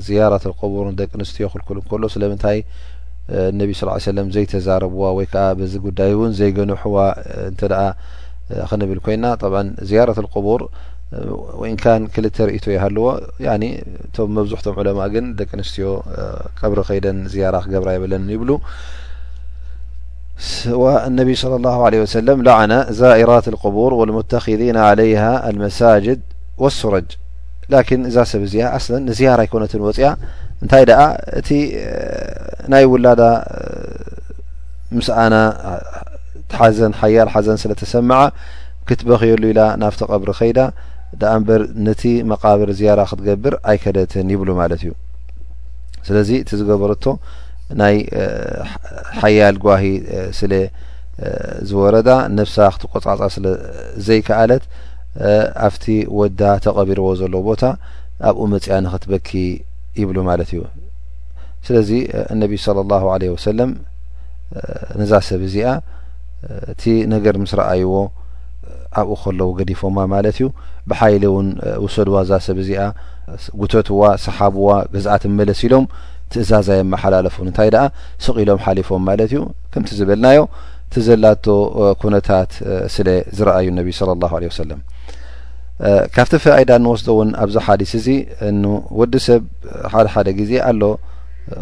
[0.07, 2.59] ዝያራትቁቡርን ደቂ ኣንስትዮ ክልኩል ንከሎ ስለምንታይ
[3.59, 6.97] ነቢ ስ ሰለም ዘይተዛረብዋ ወይ ከዓ ብዚ ጉዳይ እውን ዘይገነሑዋ
[7.49, 7.61] እንተ
[8.69, 9.55] ክንብል ኮይና ብ
[9.89, 10.63] ዝያራትቁቡር
[11.59, 13.05] ወኢንካ ክልተ ርእቶ ይለዎ
[14.15, 15.85] ቶም መብዙሕቶም ዑለማ ግን ደቂ ኣንስትዮ
[16.59, 18.49] ቀብሪ ከይደን ዝያራ ክገብራ የበለን ይብሉ
[21.19, 25.11] ነቢ صለى اله عለه ሰለም ላዓነ ዛኢራት القቡር لተذና عለይ
[25.55, 26.19] لመሳጅድ
[26.65, 27.09] اሱረጅ
[27.99, 28.55] ን እዛ ሰብ እዚ
[28.85, 30.07] ስለ ንዝያራ ይኮነትን ወፅያ
[30.63, 31.07] እንታይ አ
[31.39, 31.49] እቲ
[32.71, 33.21] ናይ ውላዳ
[34.97, 35.35] ምስኣና
[36.59, 38.11] ሓዘን ሓያል ሓዘን ስለተሰመ
[38.87, 40.59] ክትበክየሉ ኢላ ናብቲ ቀብሪ ከይዳ
[41.21, 44.91] ደ እምበር ነቲ መቃብር ዝያራ ክትገብር ኣይከደትን ይብሉ ማለት እዩ
[46.07, 47.15] ስለዚ እቲ ዝገበረ ቶ
[47.81, 47.95] ናይ
[49.21, 49.83] ሓያል ግዋሂ
[50.39, 50.53] ስለ
[51.69, 54.63] ዝወረዳ ነብሳ ክት ቆጻጻ ስለዘይከኣለት
[55.67, 55.85] ኣብቲ
[56.19, 57.63] ወዳ ተቀቢርዎ ዘሎ ቦታ
[58.29, 59.29] ኣብኡ መፅያ ንክትበኪ
[60.01, 60.61] ይብሉ ማለት እዩ
[61.67, 61.89] ስለዚ
[62.35, 63.71] እነቢ ስለ ሁ ለ ወሰለም
[64.99, 65.69] ነዛ ሰብ እዚኣ
[66.71, 67.93] እቲ ነገር ምስ ረኣይዎ
[68.99, 70.47] ኣብኡ ከለዉ ገዲፎማ ማለት እዩ
[70.91, 71.47] ብሓይሊ እውን
[71.85, 72.81] ውሰድዋ እዛ ሰብ እዚኣ
[73.61, 75.85] ጉተትዋ ሰሓብዋ ገዝአትን መለስ ኢሎም
[76.33, 77.83] ትእዛዛየ ማሓላለፉ ን እንታይ ድኣ
[78.25, 79.41] ሰቂ ኢሎም ሓሊፎም ማለት እዩ
[79.73, 80.39] ከምቲ ዝበልናዮ
[80.89, 81.45] እቲ ዘላቶ
[82.01, 82.51] ኩነታት
[82.95, 84.79] ስለ ዝረአዩ ነቢ ስለ ላሁ ለ ወሰለም
[86.15, 88.07] ካብቲ ፍ ኣይዳ እንወስዶ እውን ኣብዛ ሓዲስ እዚ
[88.99, 89.43] ወዲ ሰብ
[89.93, 90.81] ሓደሓደ ግዜ ኣሎ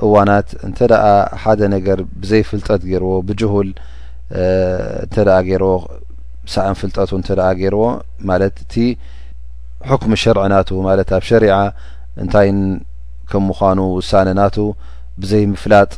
[0.06, 0.94] እዋናት እንተደ
[1.42, 3.70] ሓደ ነገር ብዘይ ፍልጠት ገይርዎ ብጅሁል
[5.06, 5.16] እንተ
[5.50, 5.74] ገይርዎ
[6.54, 7.84] ሳእን ፍልጠቱ እንተደ ገይርዎ
[8.30, 8.74] ማለት እቲ
[9.92, 11.56] ሕኩም ሸርዕናቱ ማለት ኣብ ሸሪዓ
[12.24, 12.50] እንታይ
[13.32, 14.56] ከም ምኳኑ ውሳነ ናቱ
[15.22, 15.92] ብዘይ ምፍላጥ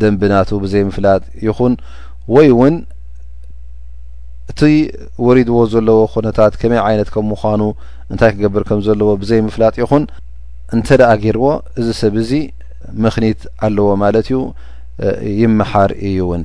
[0.00, 1.74] ደንብናቱ ብዘይ ምፍላጥ ይኹን
[2.34, 2.74] ወይ እውን
[4.50, 4.60] እቲ
[5.26, 7.62] ወሪድዎ ዘለዎ ኩነታት ከመይ ዓይነት ከም ምኳኑ
[8.12, 10.04] እንታይ ክገብር ከም ዘለዎ ብዘይ ምፍላጥ ይኹን
[10.76, 11.46] እንተ ደኣ ገይርዎ
[11.80, 12.30] እዚ ሰብ እዚ
[13.04, 14.38] ምኽኒት ኣለዎ ማለት እዩ
[15.42, 16.42] ይመሓር እዩ እውን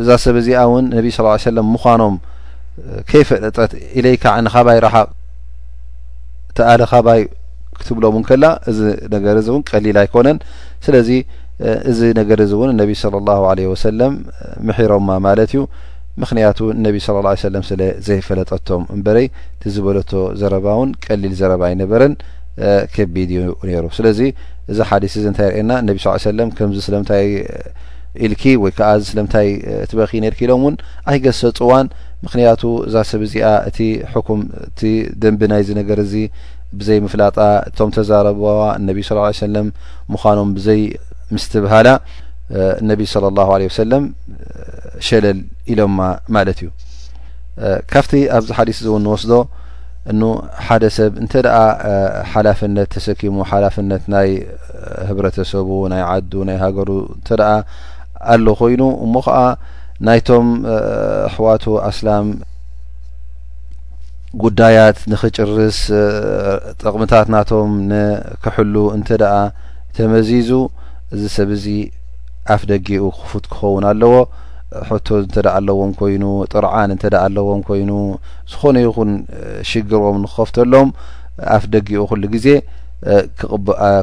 [0.00, 2.14] እዛ ሰብ እዚኣ እውን ነብ ስ ሰለም ምኳኖም
[3.10, 5.08] ከይፈለጠት ኢለይከዓ ንካባይ ረሓቅ
[6.56, 7.20] ቲኣለኻባይ
[7.78, 8.80] ክትብሎም እውን ከላ እዚ
[9.14, 10.38] ነገር እዚ እውን ቀሊል ኣይኮነን
[10.86, 11.08] ስለዚ
[11.90, 14.14] እዚ ነገር እዚ እውን እነቢ ስለ ላሁ ለ ወሰለም
[14.68, 15.62] ምሕሮምማ ማለት እዩ
[16.22, 19.26] ምክንያቱ ነቢ ስለላ ሰለም ስለ ዘይፈለጠቶም እምበረይ
[19.62, 20.10] ትዝበለቶ
[20.40, 22.14] ዘረባ እውን ቀሊል ዘረባ ይነበረን
[22.94, 24.18] ከቢድ እዩ ነይሩ ስለዚ
[24.72, 27.24] እዚ ሓዲስ እዚ እንታይ ርኤየና እነቢ ስ ሰለም ከምዚ ስለምታይ
[28.26, 29.48] ኢልኪ ወይ ከዓ እዚ ስለምንታይ
[29.90, 30.74] ትበኺ ነርክኢሎም እውን
[31.10, 31.86] ኣይገሰፅዋን
[32.26, 33.78] ምክንያቱ እዛ ሰብ እዚኣ እቲ
[34.12, 34.80] ሕኩም እቲ
[35.22, 36.14] ደንቢ ናይዚ ነገር እዚ
[36.80, 37.36] ብዘይ ምፍላጣ
[37.68, 39.12] እቶም ተዛረብዋ እነቢ ስ
[39.44, 39.66] ሰለም
[40.12, 40.82] ምዃኖም ብዘይ
[41.34, 41.88] ምስትብሃላ
[42.82, 44.04] እነቢ ስለ ላሁ ለ ወሰለም
[45.08, 45.38] ሸለል
[45.72, 45.98] ኢሎማ
[46.36, 46.68] ማለት እዩ
[47.92, 49.32] ካብቲ ኣብዚ ሓዲስ እዝ እውን እንወስዶ
[50.12, 50.14] እ
[50.66, 51.56] ሓደ ሰብ እንተ ደኣ
[52.30, 54.30] ሓላፍነት ተሰኪሙ ሓላፍነት ናይ
[55.08, 57.50] ህብረተሰቡ ናይ ዓዱ ናይ ሃገሩ እንተደኣ
[58.34, 59.38] ኣሎ ኮይኑ እሞ ከዓ
[60.06, 60.46] ናይቶም
[61.26, 62.26] ኣሕዋቱ ኣስላም
[64.42, 65.78] ጉዳያት ንኽጭርስ
[66.82, 69.34] ጠቕምታት ናቶም ንክሕሉ እንተ ደኣ
[69.96, 70.50] ተመዚዙ
[71.14, 71.66] እዚ ሰብእዚ
[72.54, 74.14] ኣፍ ደጊኡ ክፉት ክኸውን ኣለዎ
[74.90, 77.90] ሕቶ እንተ ደኣ ኣለዎም ኮይኑ ጥርዓን እንተ ደኣ ኣለዎም ኮይኑ
[78.52, 79.10] ዝኾነ ይኹን
[79.72, 80.90] ሽግሮም ንክኸፍቶሎም
[81.56, 82.46] ኣፍ ደጊኡ ኩሉ ግዜ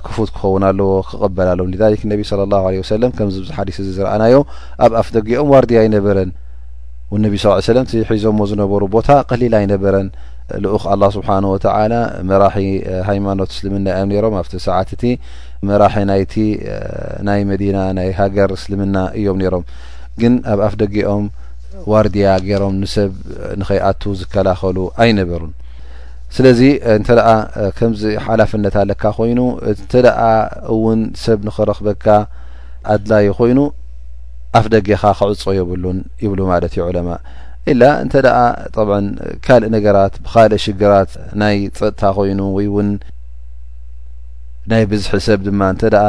[0.05, 4.35] ክፉት ክኸውን ኣለዎ ክቕበላሎም ሊክ ነቢ ስለ ላሁ ለ ወሰለም ከምዚ ብሓዲስ እዚ ዝርኣናዮ
[4.85, 6.29] ኣብ ኣፍ ደጊኦም ዋርድያ ኣይነበረን
[7.25, 10.09] ነቢ ሳ ለም እቲ ሒዞምዎ ዝነበሩ ቦታ ቀሊል ኣይነበረን
[10.63, 11.93] ልኡክ ኣላ ስብሓን ወተዓላ
[12.31, 12.57] መራሒ
[13.09, 15.03] ሃይማኖት እስልምና እዮም ነሮም ኣብቲ ሰዓት እቲ
[15.69, 16.33] መራሒ ናይቲ
[17.29, 19.65] ናይ መዲና ናይ ሃገር እስልምና እዮም ነይሮም
[20.23, 21.25] ግን ኣብ ኣፍ ደጊኦም
[21.93, 23.11] ዋርድያ ገይሮም ንሰብ
[23.61, 25.51] ንኸይ ኣቱ ዝከላኸሉ ኣይነበሩን
[26.35, 26.59] ስለዚ
[26.95, 27.29] እንተደኣ
[27.77, 29.39] ከምዚ ሓላፍነት ኣለካ ኮይኑ
[29.71, 30.19] እንተደኣ
[30.73, 32.05] እውን ሰብ ንኽረክበካ
[32.95, 33.59] ኣድላዪ ኮይኑ
[34.57, 37.09] ኣፍ ደገኻ ክዕፆ የብሉን ይብሉ ማለት እዩ ዕለማ
[37.71, 38.37] ኢላ እንተደኣ
[38.89, 38.89] ብ
[39.45, 41.11] ካልእ ነገራት ብካልእ ሽግራት
[41.43, 42.89] ናይ ፀጥታ ኮይኑ ወይእውን
[44.71, 46.01] ናይ ብዝሒ ሰብ ድማ እንተኣ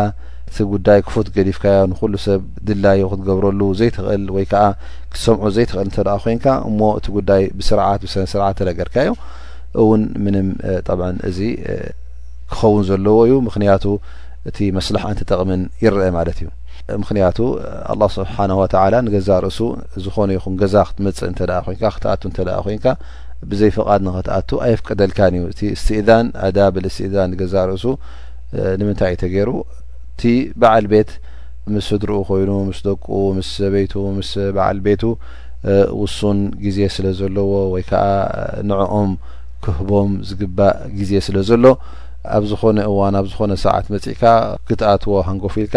[0.49, 4.63] እቲ ጉዳይ ክፉት ገዲፍካዮ ንኩሉ ሰብ ድላዮ ክትገብረሉ ዘይትኽእል ወይ ከዓ
[5.13, 9.09] ክሰምዑ ዘይትኽእል እንተ ኮንካ እሞ እቲ ጉዳይ ብስርዓት ብሰነስርዓት ተነገድካዩ
[9.83, 10.49] እውን ምንም
[11.29, 11.39] እዚ
[12.53, 13.85] ክኸውን ዘለዎ እዩ ምክንያቱ
[14.49, 16.49] እቲ መስላሕ እንት ጠቕምን ይርአ ማለት እዩ
[17.03, 17.39] ምክንያቱ
[17.93, 19.59] ኣላ ስብሓን ተላ ንገዛ ርእሱ
[20.05, 22.87] ዝኾነ ይኹን ገዛ ክትመፅእ እተ ኮንካ ክትኣቱ እንተ ኮንካ
[23.51, 27.85] ብዘይ ፍቓድ ንክትኣቱ ኣይፍቀደልካን እዩ እቲ እስትእዛን ኣዳብ ልእስትእዛን ንገዛ ርእሱ
[28.81, 29.51] ንምንታይ እተገይሩ
[30.15, 30.23] እቲ
[30.61, 31.11] በዓል ቤት
[31.75, 33.07] ምስ ህድርኡ ኮይኑ ምስ ደቁ
[33.39, 35.03] ምስ ዘበይቱ ምስ በዓል ቤቱ
[36.01, 38.05] ውሱን ግዜ ስለዘለዎ ወይ ከዓ
[38.71, 39.13] ንዕኦም
[39.65, 41.65] ክህቦም ዝግባእ ግዜ ስለ ዘሎ
[42.37, 44.23] ኣብ ዝኾነ እዋን ኣብ ዝኾነ ሰዓት መጽኢካ
[44.69, 45.77] ክትኣትዎ ሃንጎፊ ኢልካ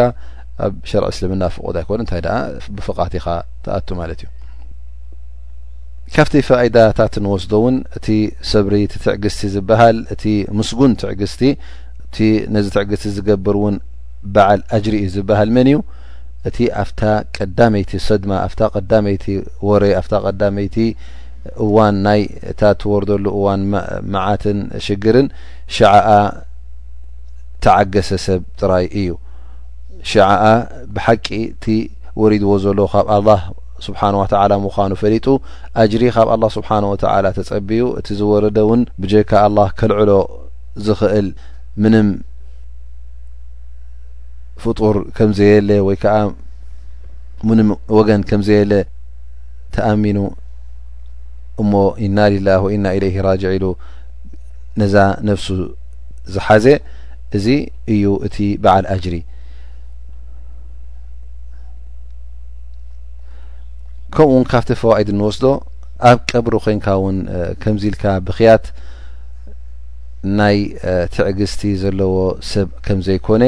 [0.65, 2.39] ኣብ ሸርዒ እስልምና ፍቀድ ኣይኮኑ እንታይ ኣ
[2.75, 3.27] ብፍቃት ኢኻ
[3.65, 4.29] ተኣቱ ማለት እዩ
[6.15, 8.07] ካብቲ ፈኢዳታትን ወስዶ እውን እቲ
[8.51, 10.23] ሰብሪ ቲ ትዕግስቲ ዝብሃል እቲ
[10.59, 11.41] ምስጉን ትዕግስቲ
[12.05, 12.17] እቲ
[12.55, 13.75] ነዚ ትዕግስቲ ዝገብር እውን
[14.35, 15.79] በዓል ኣጅሪ እ ዝብሃል መን እዩ
[16.49, 17.01] እቲ ኣፍታ
[17.37, 19.25] ቀዳመይቲ ሰድማ ፍ ቀዳመይቲ
[19.67, 20.75] ወረ ፍ ቀዳመይቲ
[21.63, 23.61] እዋን ናይ እታ እትወርደሉ እዋን
[24.13, 25.27] መዓትን ሽግርን
[25.75, 26.11] ሸዕኣ
[27.63, 29.11] ተዓገሰ ሰብ ጥራይ እዩ
[30.11, 30.43] ሸዕኣ
[30.95, 31.65] ብሓቂ እቲ
[32.21, 33.39] ወሪድዎ ዘሎ ካብ ኣላه
[33.85, 35.25] ስብሓን ወተላ ምዃኑ ፈሊጡ
[35.81, 40.11] ኣጅሪ ካብ ኣላ ስብሓን ወተላ ተጸቢዩ እቲ ዝወረደ እውን ብጀካ ኣላ ከልዕሎ
[40.85, 41.27] ዝኽእል
[41.83, 42.07] ምንም
[44.63, 46.15] ፍጡር ከም ዘየ ለ ወይ ከዓ
[47.49, 48.73] ምንም ወገን ከም ዘየ ለ
[49.75, 50.17] ተኣሚኑ
[51.61, 51.71] እሞ
[52.05, 53.65] ኢና ላህ ወኢና ኢለይ ራጅዒሉ
[54.81, 54.95] ነዛ
[55.29, 55.47] ነፍሱ
[56.33, 56.65] ዝሓዘ
[57.37, 57.47] እዚ
[57.93, 59.15] እዩ እቲ ባዓል አጅሪ
[64.15, 65.45] ከምኡ እውን ካብቲ ፈዋኢድ እንወስዶ
[66.09, 67.17] ኣብ ቀብሪ ኮንካ ውን
[67.61, 68.65] ከምዚ ኢልካ ብክያት
[70.39, 70.57] ናይ
[71.13, 72.13] ትዕግዝቲ ዘለዎ
[72.51, 73.43] ሰብ ከም ዘይኮነ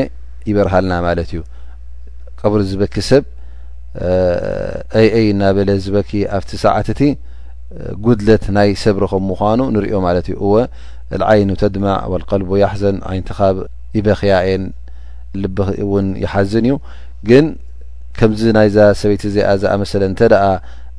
[0.49, 1.41] ይበርሃልና ማለት እዩ
[2.39, 3.23] ቀብሪ ዝበኪ ሰብ
[4.99, 7.01] አአይ እናበለ ዝበኪ ኣብቲ ሰዓትእቲ
[8.05, 10.53] ጉድለት ናይ ሰብሪ ከም ምኳኑ ንሪኦ ማለት እዩ እወ
[11.21, 13.55] ልዓይኑ ተድማዕ ዋልቀልቦ ይሕዘን ዓይንቲኻብ
[13.97, 14.63] ይበኽያ እየን
[15.41, 16.75] ልብ እውን ይሓዝን እዩ
[17.29, 17.45] ግን
[18.17, 20.43] ከምዚ ናይዛ ሰበይቲ እዚኣ እዛኣ መሰለ እንተደኣ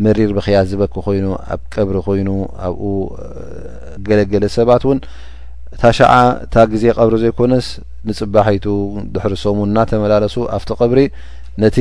[0.04, 2.28] መሪር በክያት ዝበክ ኮይኑ ኣብ ቀብሪ ኮይኑ
[2.66, 2.82] ኣብኡ
[4.08, 4.98] ገለገለ ሰባት እውን
[5.74, 6.12] እታ ሸዓ
[6.44, 7.66] እታ ግዜ ቀብሪ ዘይኮነስ
[8.08, 8.66] ንፅባሒቱ
[9.14, 11.00] ድሕሪ ሰሙ እናተመላለሱ ኣብቲ ቅብሪ
[11.62, 11.78] ነቲ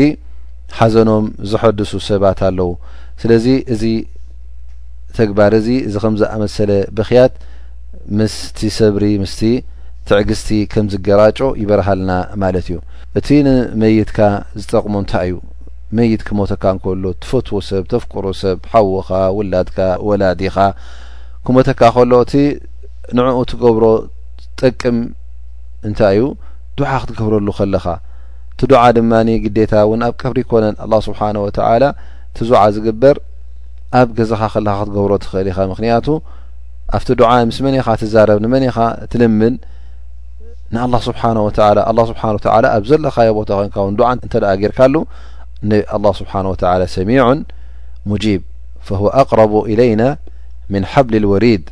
[0.78, 2.70] ሓዘኖም ዝሐድሱ ሰባት ኣለዉ
[3.24, 3.84] ስለዚ እዚ
[5.20, 7.34] ተግባር እዚ እዚ ከም ዝኣመሰለ ብክያት
[8.20, 9.42] ምስቲ ሰብሪ ምስቲ
[10.10, 12.12] ትዕግዝቲ ከምዝገራጮ ይበርሃልና
[12.44, 12.78] ማለት እዩ
[13.20, 14.20] እቲ ንመይትካ
[14.62, 15.36] ዝጠቕሙ እንታይ እዩ
[15.98, 19.78] መይት ክሞተካ እንከሎ ትፈትዎ ሰብ ተፍቅሮ ሰብ ሓዉኻ ውላድካ
[20.10, 20.56] ወላዲኻ
[21.48, 22.34] ክሞተካ ከሎ እቲ
[23.18, 23.86] ንዕኡ ትገብሮ
[24.58, 24.98] ትጠቅም
[25.90, 26.26] እንታይ እዩ
[26.80, 27.86] ድሓ ክትገብረሉ ከለኻ
[28.54, 31.84] እቲ ዱዓ ድማኒ ግዴታ እውን ኣብ ቀብሪ ይኮነን ኣላ ስብሓን ወተዓላ
[32.38, 33.16] ትዙዓ ዝግበር
[34.00, 36.08] ኣብ ገዛኻ ከለኻ ክትገብሮ ትኽእል ኢኻ ምክንያቱ
[36.96, 38.78] ኣብቲ ድዓ ምስ መ ኻ ትዛረብ ንመ ኢኻ
[39.12, 39.56] ትልምን
[40.76, 44.96] ንلله ስብه ه ስብሓ ኣብ ዘለኻዮ ቦታ ኮይን ን ድ እንተኣ ጌርካሉ
[45.70, 47.24] ንلله ስብሓه ሰሚع
[48.10, 48.42] ሙجብ
[48.88, 50.04] فهو ኣቅረቡ إለይና
[50.74, 51.64] ምن حብሊ الወሪድ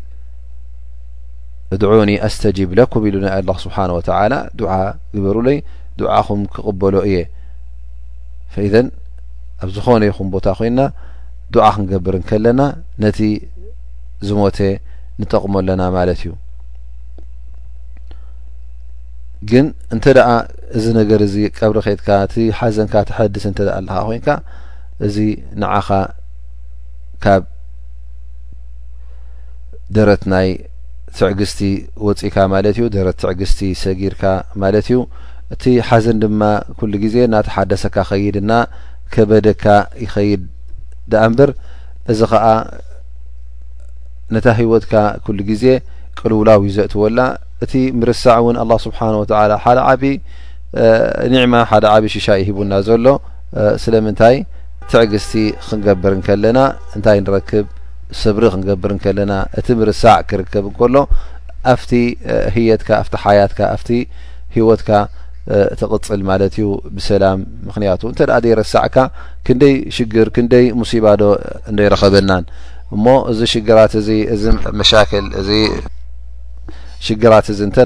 [1.74, 3.84] እድعኒ ኣስተጂብ ለኩም ኢሉ ናይ ኣه ስብሓه
[4.58, 4.60] ድ
[5.16, 5.58] ግበሩይ
[6.00, 7.18] ድኹም ክቕበሎ እየ
[8.74, 8.76] ذ
[9.64, 10.80] ኣብ ዝኾነ ይኹም ቦታ ኮይና
[11.56, 12.62] ዱዓ ክንገብርን ከለና
[13.04, 13.20] ነቲ
[14.28, 14.58] ዝሞተ
[15.20, 16.32] ንጠቕመኣለና ማለት እዩ
[19.52, 20.30] ግን እንተ ደኣ
[20.78, 24.28] እዚ ነገር እዚ ቀብሪ ከትካ እቲ ሓዘንካ ትሐድስ እንተኣ ኣለካ ኮንካ
[25.08, 25.16] እዚ
[25.62, 25.88] ንዓኻ
[27.24, 27.44] ካብ
[29.98, 30.50] ደረት ናይ
[31.18, 31.60] ትዕግስቲ
[32.06, 34.24] ወፅእካ ማለት እዩ ደረት ትዕግስቲ ሰጊርካ
[34.64, 35.00] ማለት እዩ
[35.54, 36.42] እቲ ሓዘን ድማ
[36.80, 38.54] ኩሉ ግዜ ናተ ሓደሰካ ኸይድ ና
[39.14, 39.66] ከበደካ
[40.04, 40.44] ይኸይድ
[41.12, 41.50] ድኣምበር
[42.12, 42.46] እዚ ከዓ
[44.36, 44.94] ነታ ሂወትካ
[45.26, 45.64] ኩሉ ግዜ
[46.20, 47.20] ቅልውላዊ ይዘእትወላ
[47.64, 50.14] እቲ ምርሳዕ እውን ኣه ስብሓን ወላ ሓደ ዓብዪ
[51.34, 53.06] ኒዕማ ሓደ ዓብዪ ሽሻ ይሂቡና ዘሎ
[53.84, 54.36] ስለምንታይ
[54.92, 55.34] ትዕግስቲ
[55.68, 56.60] ክንገብር ንከለና
[56.96, 57.66] እንታይ ንረክብ
[58.22, 60.96] ስብሪ ክንገብር ንከለና እቲ ምርሳዕ ክርከብ ንከሎ
[61.74, 61.92] ኣፍቲ
[62.56, 63.90] ህየትካ ብቲ ሓያትካ ኣፍቲ
[64.56, 64.90] ሂወትካ
[65.80, 68.96] ትቅፅል ማለት እዩ ብሰላም ምክንያቱ እንተኣ ዘይረሳዕካ
[69.48, 71.22] ክንደይ ሽግር ክንደይ ሙሲባዶ
[71.72, 72.44] እንደይረኸበናን
[72.96, 74.44] እሞ እዚ ሽግራት እዚ እዚ
[74.80, 75.50] መሻል እዚ
[77.08, 77.78] ሽግራት እዚ እንተ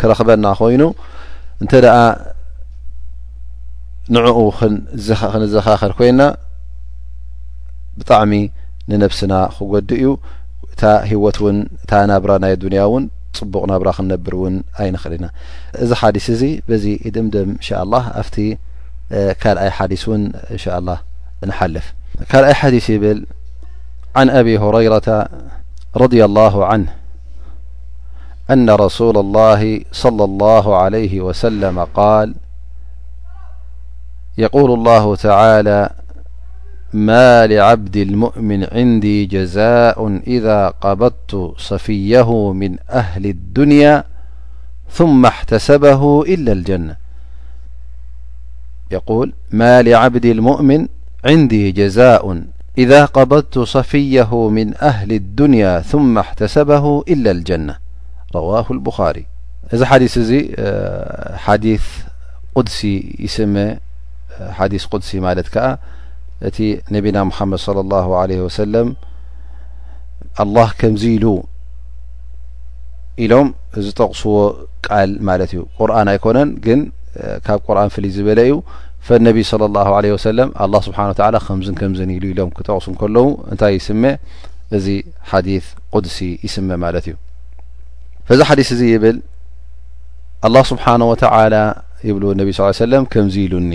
[0.00, 0.82] ክረክበና ኮይኑ
[1.62, 1.98] እንተ ኣ
[4.14, 6.20] ንዕኡ ክንዘኻኸል ኮይና
[8.00, 8.32] ብጣዕሚ
[8.90, 10.08] ንነብስና ክጐዲ እዩ
[10.72, 13.04] እታ ሂወት እውን እታ ኣናብራ ናይ ዱንያ እውን
[13.44, 15.30] بنابرنبر ون ينلن
[15.94, 16.62] حديث بي
[17.16, 20.98] مم انشاء الله ت لي حديث ن نشا الله
[21.46, 21.94] نحلف
[22.34, 23.26] لي حديث يبل
[24.16, 25.28] عن أبي هريرة
[25.96, 26.94] رضي الله عنه
[28.50, 32.34] أن رسول الله صلى الله عليه وسلم قال
[34.38, 35.90] يقول الله تعالى
[36.92, 39.00] ما لعبد المؤميءقصثم
[45.26, 46.94] اتسبلا لجن
[48.90, 50.86] يقول ما لعبد المؤمن
[51.24, 52.42] عندي جزاء
[52.78, 57.76] إذا قبضت صفيه من أهل الدنيا ثم احتسبه إلا الجنة
[58.34, 60.16] رواه البخاريثث
[66.48, 66.56] እቲ
[66.94, 68.88] ነቢና መሓመድ ለ ላሁ ለ ወሰለም
[70.42, 71.26] ኣላህ ከምዚ ኢሉ
[73.24, 73.48] ኢሎም
[73.80, 74.32] እዚ ጠቕስዎ
[74.86, 76.80] ቃል ማለት እዩ ቁርን ኣይኮነን ግን
[77.46, 78.54] ካብ ቁርን ፍልይ ዝበለ እዩ
[79.06, 83.72] ፈነቢይ ስለ ላሁ ለ ወሰለም ኣ ስብሓን ላ ከምዝን ከምዝኒ ኢሉ ኢሎም ክጠቕሱ እንከለዉ እንታይ
[83.78, 84.04] ይስሜ
[84.76, 84.86] እዚ
[85.30, 87.14] ሓዲስ ቅዱሲ ይስመ ማለት እዩ
[88.28, 89.18] ፈዚ ሓዲስ እዚ ይብል
[90.46, 91.54] አላ ስብሓነ ወተላ
[92.08, 93.72] ይብሉ ነቢ ስ ሰለም ከምዚ ኢሉኒ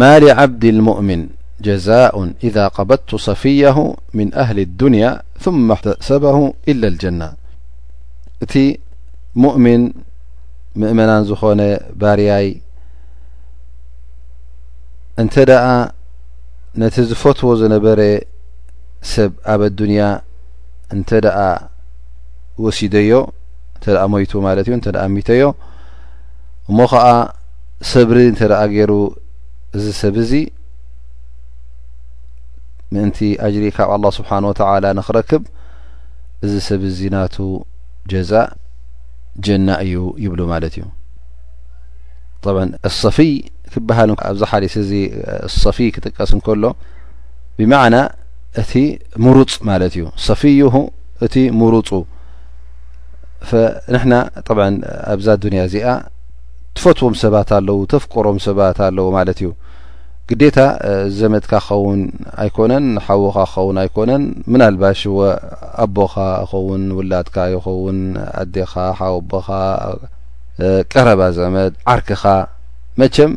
[0.00, 1.22] ማا لعبዲ المؤምን
[1.66, 2.14] جዛاء
[2.46, 3.78] إذا قበضت صፊያه
[4.16, 5.10] من ኣهل الዱንያا
[5.44, 5.68] ثم
[6.08, 6.38] ሰበه
[6.70, 7.30] إلا الجናة
[8.44, 8.54] እቲ
[9.44, 9.82] مؤምን
[10.80, 11.60] ምእመናን ዝኮነ
[12.00, 12.46] ባርያይ
[15.22, 15.34] እንተ
[16.80, 18.00] ነቲ ዝፈትዎ ዝነበረ
[19.14, 20.00] ሰብ ኣብ لዱንያ
[20.94, 21.08] እንተ
[22.64, 23.12] ወሲደዮ
[23.76, 24.74] እንተ ሞቱ ማለት እዩ
[25.04, 25.42] እ ሚተዮ
[26.70, 27.06] እሞو ኸዓ
[27.92, 28.42] ሰብሪ እንተ
[28.74, 28.92] ገይሩ
[29.76, 30.32] እዚ ሰብዚ
[32.94, 35.42] ምእንቲ ኣጅሪ ካብ لله ስብሓንه وተላ ንክረክብ
[36.44, 37.36] እዚ ሰብዚ ናቱ
[38.12, 38.30] ጀዛ
[39.44, 40.84] ጀና እዩ ይብሉ ማለት እዩ
[42.44, 42.46] ብ
[43.02, 43.32] ሰፊይ
[43.72, 44.90] ክሃልኣብዚ ሓሊ እዚ
[45.64, 46.64] صፊይ ክጥቀስ እከሎ
[47.58, 47.96] ብማዕና
[48.62, 48.72] እቲ
[49.24, 50.42] ምሩፅ ማለት እዩ ሰፊ
[51.24, 51.90] እቲ ምሩፁ
[53.94, 54.12] ንና
[54.56, 54.58] ብ
[55.14, 55.74] ኣብዛ ዱንያ እዚ
[56.78, 59.48] ትፈትዎም ሰባት ኣለው ተፍቀሮም ሰባት ኣለዎ ማለት እዩ
[60.30, 60.58] ግዴታ
[61.18, 62.00] ዘመትካ ክኸውን
[62.42, 66.14] ኣይኮነን ሓዉኻ ክኸውን ኣይኮነን ምናልባሽ ወኣቦኻ
[66.50, 67.98] ኸውን ውላድካ ይኸውን
[68.42, 69.48] ኣዴኻ ሓወኣቦኻ
[70.92, 72.24] ቀረባ ዘመጥ ዓርኪኻ
[73.00, 73.32] መቸም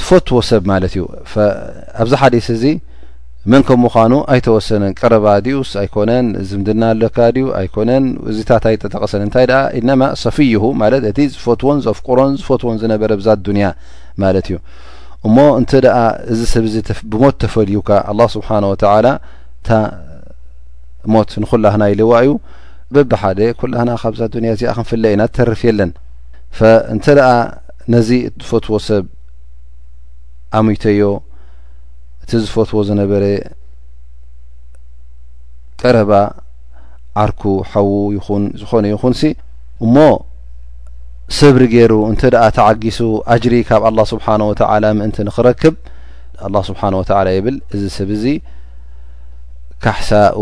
[0.00, 1.04] ትፈትዎ ሰብ ማለት እዩ
[2.02, 2.64] ኣብዚ ሓዲስ እዚ
[3.52, 9.58] መን ከም ምኳኑ ኣይተወሰነን ቀረባ ድዩ ስኣይኮነን ዝምድና ኣሎካ ድዩ ኣይኮነን እዚታታ ይጠጠቀሰን እንታይ ደኣ
[9.78, 13.66] ኢነማ ሰፊይሁ ማለት እቲ ዝፈትዎን ዘፍቅሮን ዝፈትዎን ዝነበረ ብዛ ዱንያ
[14.22, 14.56] ማለት እዩ
[15.28, 15.98] እሞ እንተ ደኣ
[16.34, 16.64] እዚ ሰብ
[17.12, 19.06] ብሞት ተፈልዩካ ኣላ ስብሓን ወተላ
[19.60, 19.70] እታ
[21.16, 22.32] ሞት ንኩላህና ይልዋ እዩ
[22.96, 25.92] በብሓደ ኩላህና ካብ ዛ ድንያ እዚኣ ክንፍለ ኢና ትተርፍ የለን
[26.94, 27.30] እንተ ደኣ
[27.94, 28.08] ነዚ
[28.46, 29.04] ዝፈትዎ ሰብ
[30.60, 31.00] ኣምይተዮ
[32.24, 33.24] እቲ ዝፈትዎ ዝነበረ
[35.80, 36.12] ቀረባ
[37.22, 39.30] ዓርኩ ሓዉ ይኹን ዝኾኑ ይኹን ሲ
[39.86, 39.96] እሞ
[41.38, 42.98] ሰብሪ ገይሩ እንተ ደኣ ተዓጊሱ
[43.34, 45.74] ኣጅሪ ካብ ኣላه ስብሓን ወተላ ምእንቲ ንክረክብ
[46.46, 48.26] ኣላه ስብሓን ወትላ ይብል እዚ ሰብ ዚ
[49.84, 50.40] ካሕሳኡ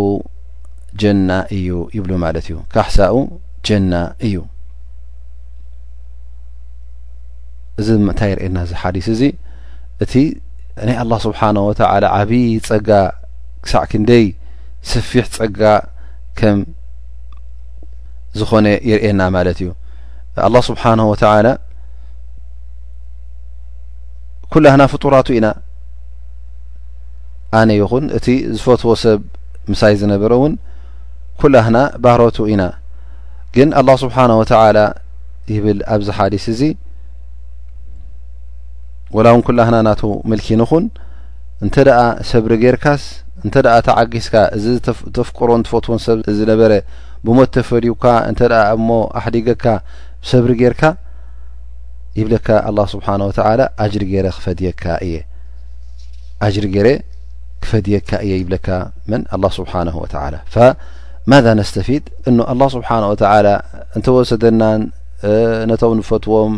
[1.03, 1.67] ጀና እዩ
[1.97, 3.15] ይብሉ ማለት እዩ ካሕሳኡ
[3.67, 3.93] ጀና
[4.29, 4.37] እዩ
[7.81, 9.23] እዚ ምንታይ ርእየና እዚ ሓዲስ እዚ
[10.05, 10.13] እቲ
[10.89, 12.89] ናይ ኣላ ስብሓነ ወተላ ዓብዪ ፀጋ
[13.65, 14.25] ክሳዕ ክንደይ
[14.91, 15.61] ስፊሕ ጸጋ
[16.39, 16.59] ከም
[18.39, 19.69] ዝኾነ የርአየና ማለት እዩ
[20.47, 21.47] ኣላ ስብሓነ ወተላ
[24.55, 25.47] ኩላህና ፍጡራቱ ኢና
[27.59, 29.21] አነ ይኹን እቲ ዝፈትዎ ሰብ
[29.73, 30.55] ምሳይ ዝነበረ እውን
[31.43, 32.63] ኩላህና ባህሮቱ ኢና
[33.57, 34.79] ግን ኣላ ስብሓን ወተላ
[35.55, 36.61] ይብል ኣብዚ ሓዲስ እዚ
[39.17, 40.85] ወላእውን ኩላህና ናቱ ምልኪንኹን
[41.65, 41.99] እንተ ደኣ
[42.31, 43.03] ሰብሪ ጌርካስ
[43.47, 46.73] እንተ ኣ ተዓጊስካ እዚ ዝተፍቅሮ እንትፈትዎን ሰብ ዝነበረ
[47.27, 48.89] ብሞት ተፈልዩካ እንተ ኣ እሞ
[49.21, 49.65] ኣሕዲገካ
[50.31, 50.83] ሰብሪ ጌርካ
[52.21, 55.13] ይብለካ ኣላه ስብሓን ወተላ ኣጅሪ ገረ ክፈድየካ እየ
[56.47, 56.89] ኣጅሪ ጌረ
[57.63, 58.69] ክፈድየካ እየ ይብለካ
[59.11, 60.35] ምን ኣላه ስብሓንሁ ወተላ
[61.31, 63.49] ማذ ነስተፊድ እን ኣላه ስብሓንه ወተዓላ
[63.97, 64.81] እንተወሰደናን
[65.71, 66.55] ነቶም ንፈትዎም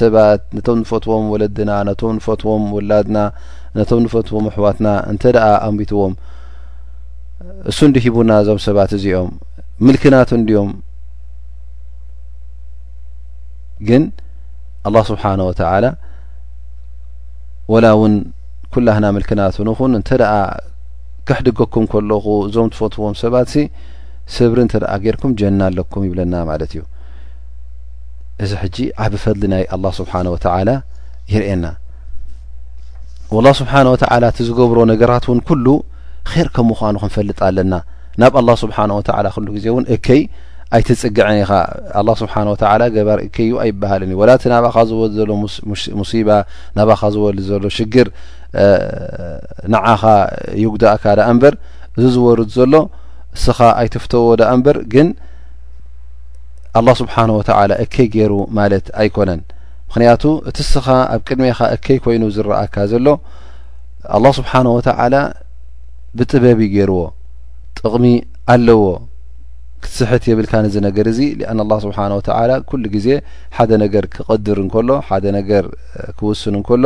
[0.00, 3.18] ሰባት ነቶም እንፈትዎም ወለድና ነቶም እንፈትዎም ወላድና
[3.78, 6.12] ነቶም ንፈትዎም ኣሕዋትና እንተ ደኣ ኣብንቢትዎም
[7.70, 9.30] እሱ እንዲ ሂቡና እዞም ሰባት እዚኦም
[9.86, 10.70] ምልክናትን ድዮም
[13.88, 14.02] ግን
[14.88, 15.86] ኣላ ስብሓን ወተላ
[17.74, 18.14] ወላእውን
[18.74, 20.32] ኩላህና ምልክናትን ኹን እንተ ደኣ
[21.28, 23.66] ክሕድገኩም ከለኹ እዞም ትፈትዎም ሰባት ሲ
[24.36, 26.82] ሰብሪ እንተ ደኣ ጌርኩም ጀና ኣለኩም ይብለና ማለት እዩ
[28.44, 30.70] እዚ ሕጂ ኣብ ፈሊ ናይ ኣላه ስብሓን ወተዓላ
[31.32, 31.66] ይርእና
[33.36, 35.66] ወላه ስብሓን ወተዓላ እቲ ዝገብሮ ነገራት እውን ኩሉ
[36.30, 37.74] ኼር ከም ምኳኑ ክንፈልጥ ኣለና
[38.20, 40.22] ናብ ኣላ ስብሓን ወተላ ኩሉ ግዜ እውን እከይ
[40.76, 41.52] ኣይትጽግዐን ኢኻ
[42.00, 45.30] ኣላ ስብሓን ወተላ ገባር እከይ ዩ ኣይበሃልን እዩ ወላእቲ ናባኻ ዝወልድ ዘሎ
[46.00, 46.28] ሙሲባ
[46.78, 48.08] ናባኻ ዝወልድ ዘሎ ሽግር
[49.74, 50.02] ንዓኻ
[50.62, 51.54] ይጉዳእካ ዳ እምበር
[51.96, 52.74] እዚ ዝወርድ ዘሎ
[53.38, 55.08] እስኻ ኣይትፍተዎ ዳ እንበር ግን
[56.78, 59.40] ኣላه ስብሓን ወተዓላ እከይ ገይሩ ማለት ኣይኮነን
[59.88, 63.06] ምክንያቱ እቲ ስኻ ኣብ ቅድሜኻ እከይ ኮይኑ ዝረአካ ዘሎ
[64.16, 65.14] ኣላه ስብሓን ወተዓላ
[66.18, 66.98] ብጥበብ ገይርዎ
[67.78, 68.04] ጥቕሚ
[68.54, 68.84] ኣለዎ
[69.82, 71.18] ክትስሕት የብልካ ነዚ ነገር እዚ
[71.50, 73.06] አን ላ ስብሓን ወተላ ኩሉ ግዜ
[73.56, 75.64] ሓደ ነገር ክቐድር እንከሎ ሓደ ነገር
[76.18, 76.84] ክውስን እንከሎ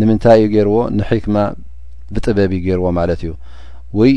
[0.00, 1.36] ንምንታይ እዩ ገይርዎ ንሒክማ
[2.14, 3.30] ብጥበብ ገይርዎ ማለት እዩ
[3.98, 4.12] ወይ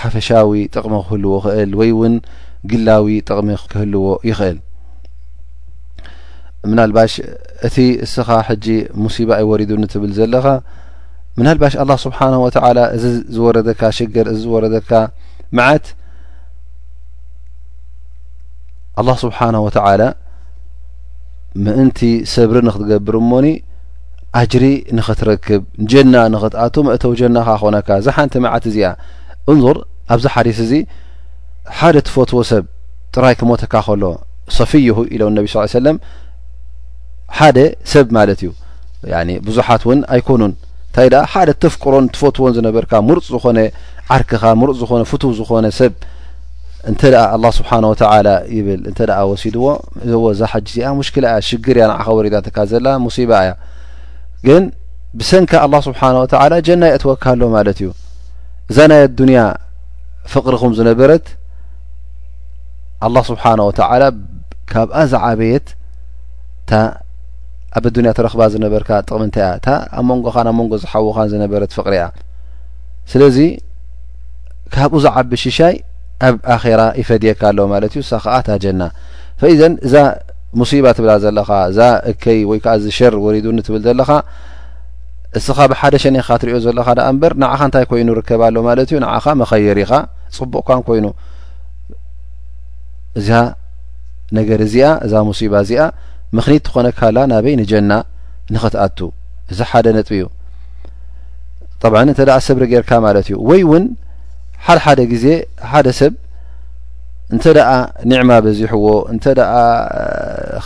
[0.00, 2.14] ሓፈሻዊ ጥቕሚ ክህል ይኽእል ወይ እውን
[2.70, 4.58] ግላዊ ጥቕሚ ክህልዎ ይኽእል
[6.70, 7.12] ምናልባሽ
[7.66, 8.66] እቲ እስኻ ሕጂ
[9.02, 10.46] ሙሲባ ይወሪዱኒ ትብል ዘለኻ
[11.38, 14.90] ምናልባሽ ኣላህ ስብሓንه ወተዓላ እዚ ዝወረደካ ሽግር እዚ ዝወረደካ
[15.56, 15.86] መዓት
[19.00, 20.02] ኣላህ ስብሓንه ወተዓላ
[21.64, 22.00] ምእንቲ
[22.34, 23.46] ሰብሪ ንክትገብር እሞኒ
[24.40, 24.64] ኣጅሪ
[24.96, 25.60] ንኽትረክብ
[25.92, 28.90] ጀና ንኽትኣቱ መእተው ጀና ካ ኾነካ እዚ ሓንቲ መዓት እዚኣ
[29.52, 29.76] እንዞር
[30.14, 30.72] ኣብዚ ሓሪስ እዚ
[31.78, 32.64] ሓደ እትፈትዎ ሰብ
[33.14, 34.04] ጥራይ ክሞተካ ከሎ
[34.58, 35.96] ሰፊይሁ ኢሎም ነብ ስ ሰለም
[37.38, 37.58] ሓደ
[37.92, 38.50] ሰብ ማለት እዩ
[39.46, 40.52] ብዙሓት እውን ኣይኮኑን
[40.88, 43.58] እንታይ ደኣ ሓደ እተፍቅሮን ትፈትዎን ዝነበርካ ምሩጥ ዝኮነ
[44.14, 45.92] ዓርክኻ ምሩፅ ዝኾነ ፍቱህ ዝኮነ ሰብ
[46.90, 49.64] እንተ ኣ ኣላ ስብሓንወተላ ይብል እንተ ኣ ወሲድዎ
[50.04, 53.52] እዚዎ ዛ ሓጅ እዚኣ ሙሽክላ ያ ሽግር እያ ንዕኸ ወሬታትካ ዘላ ሙሲባ እያ
[54.46, 54.64] ግን
[55.18, 57.88] ብሰንካ ኣላ ስብሓንተላ ጀና የእ ትወካሎ ማለት እዩ
[58.70, 59.40] እዛ ናይ ኣዱኒያ
[60.32, 61.26] ፍቕሪኩም ዝነበረት
[63.06, 64.04] ኣላ ስብሓን ወተዓላ
[64.70, 65.66] ካብኣ ዛዓበየት
[66.62, 66.72] እታ
[67.78, 72.04] ኣብ ኣዱንያ ትረኽባ ዝነበርካ ጥቕምእንታይ እያ እታ ኣብ መንጎኻ ናብ መንጎ ዝሓውኻን ዝነበረት ፍቕር እያ
[73.12, 73.38] ስለዚ
[74.74, 75.74] ካብኡ ዛዓቢ ሽሻይ
[76.28, 78.82] ኣብ ኣኼራ ይፈድየካ ኣሎ ማለት እዩ እሳ ከዓ ታጀና
[79.40, 79.94] ፈኢዘን እዛ
[80.60, 81.80] ሙሲባ እትብላ ዘለኻ እዛ
[82.10, 84.10] እከይ ወይ ከዓ ዚ ሸር ወሪዱኒ ትብል ዘለኻ
[85.38, 89.24] እስኻ ብሓደ ሸነካ ትሪእዮ ዘለካ ደኣ እምበር ንዓኻ እንታይ ኮይኑ ርከብ ኣሎ ማለት እዩ ንዓኻ
[89.40, 89.92] መኸይር ኢኻ
[90.36, 91.06] ፅቡቕካን ኮይኑ
[93.18, 93.28] እዛ
[94.38, 95.82] ነገር እዚኣ እዛ ሙሲባ እዚኣ
[96.36, 97.92] ምኽኒት ትኾነ ካላ ናበይ ንጀና
[98.54, 98.98] ንኽትኣቱ
[99.52, 100.24] እዚ ሓደ ነጥብ እዩ
[101.82, 103.84] ጠብዓ እንተ ደኣ ሰብሪ ጌርካ ማለት እዩ ወይ እውን
[104.66, 105.26] ሓደሓደ ግዜ
[105.70, 106.12] ሓደ ሰብ
[107.34, 107.70] እንተ ደኣ
[108.10, 109.52] ኒዕማ በዚሕዎ እንተ ደኣ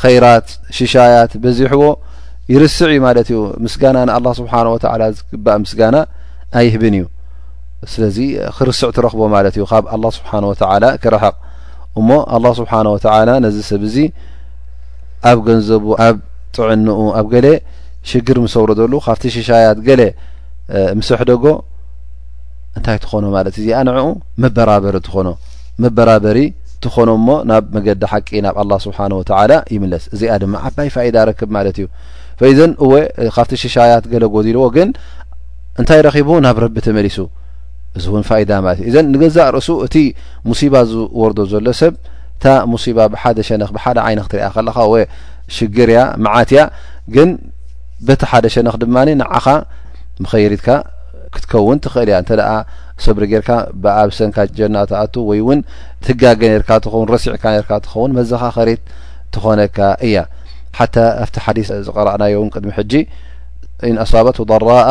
[0.03, 1.83] ኸይራት ሽሻያት በዚሕዎ
[2.55, 5.97] ይርስዕ እዩ ማለት እዩ ምስጋና ንኣላ ስብሓን ወተላ ዝግባእ ምስጋና
[6.61, 7.05] ኣይህብን እዩ
[7.93, 8.19] ስለዚ
[8.57, 11.35] ክርስዕ ትረኽቦ ማለት እዩ ካብ ኣላ ስብሓን ወተላ ክረሐቕ
[12.01, 13.97] እሞ ኣላ ስብሓን ወተላ ነዚ ሰብእዚ
[15.31, 16.17] ኣብ ገንዘቡ ኣብ
[16.57, 17.47] ጥዕንኡ ኣብ ገሌ
[18.11, 20.03] ሽግር ምሰብሮ ዘሉ ካብቲ ሽሻያት ገሌ
[20.99, 21.45] ምስሕደጎ
[22.79, 24.07] እንታይ ትኾኖ ማለት እዚኣ ንዕኡ
[24.43, 25.29] መበራበሪ ትኾኖ
[25.85, 26.39] መበራበሪ
[26.79, 31.77] እትኾኖ እሞ ናብ መገዲ ሓቂ ናብ ኣላ ስብሓንወተላ ይምለስ እዚኣ ድማ ዓባይ ፋኢዳ ረክብ ማለት
[31.81, 31.87] እዩ
[32.41, 33.05] ፈኢዘን እወይ
[33.37, 34.89] ካብቲ ሽሻያት ገሌ ጎዲልዎ ግን
[35.81, 37.19] እንታይ ረኺቡ ናብ ረቢ ተመሊሱ
[37.99, 39.95] እዚ እውን ፋኢዳ ማለት እዩ እዘን ንገዛእ ርእሱ እቲ
[40.49, 41.95] ሙሲባ ዝወርዶ ዘሎ ሰብ
[42.37, 44.95] እታ ሙሲባ ብሓደ ሸነኽ ብሓደ ዓይነክ ትሪያ ከለኻ ወ
[45.57, 46.61] ሽግር እያ መዓትያ
[47.15, 47.29] ግን
[48.07, 49.47] በቲ ሓደ ሸነኽ ድማኒ ንዓኻ
[50.25, 50.69] ምኸይሪትካ
[51.35, 52.51] ክትከውን ትኽእል እያ እንተደኣ
[53.05, 53.51] ሰብሪ ጌርካ
[53.83, 55.61] ብኣብሰንካ ጀናትኣቱ ወይ እውን
[56.05, 58.83] ትትጋገ ነርካ እትኸውን ረሲዕካ ነርካ እትኸውን መዘኻኸሪት
[59.35, 60.17] ትኾነካ እያ
[60.79, 62.93] ሓተ ኣብቲ ሓዲስ ዝቀረአናዮ እውን ቅድሚ ሕጂ
[63.89, 64.89] ኢንኣሳበት ደራኣ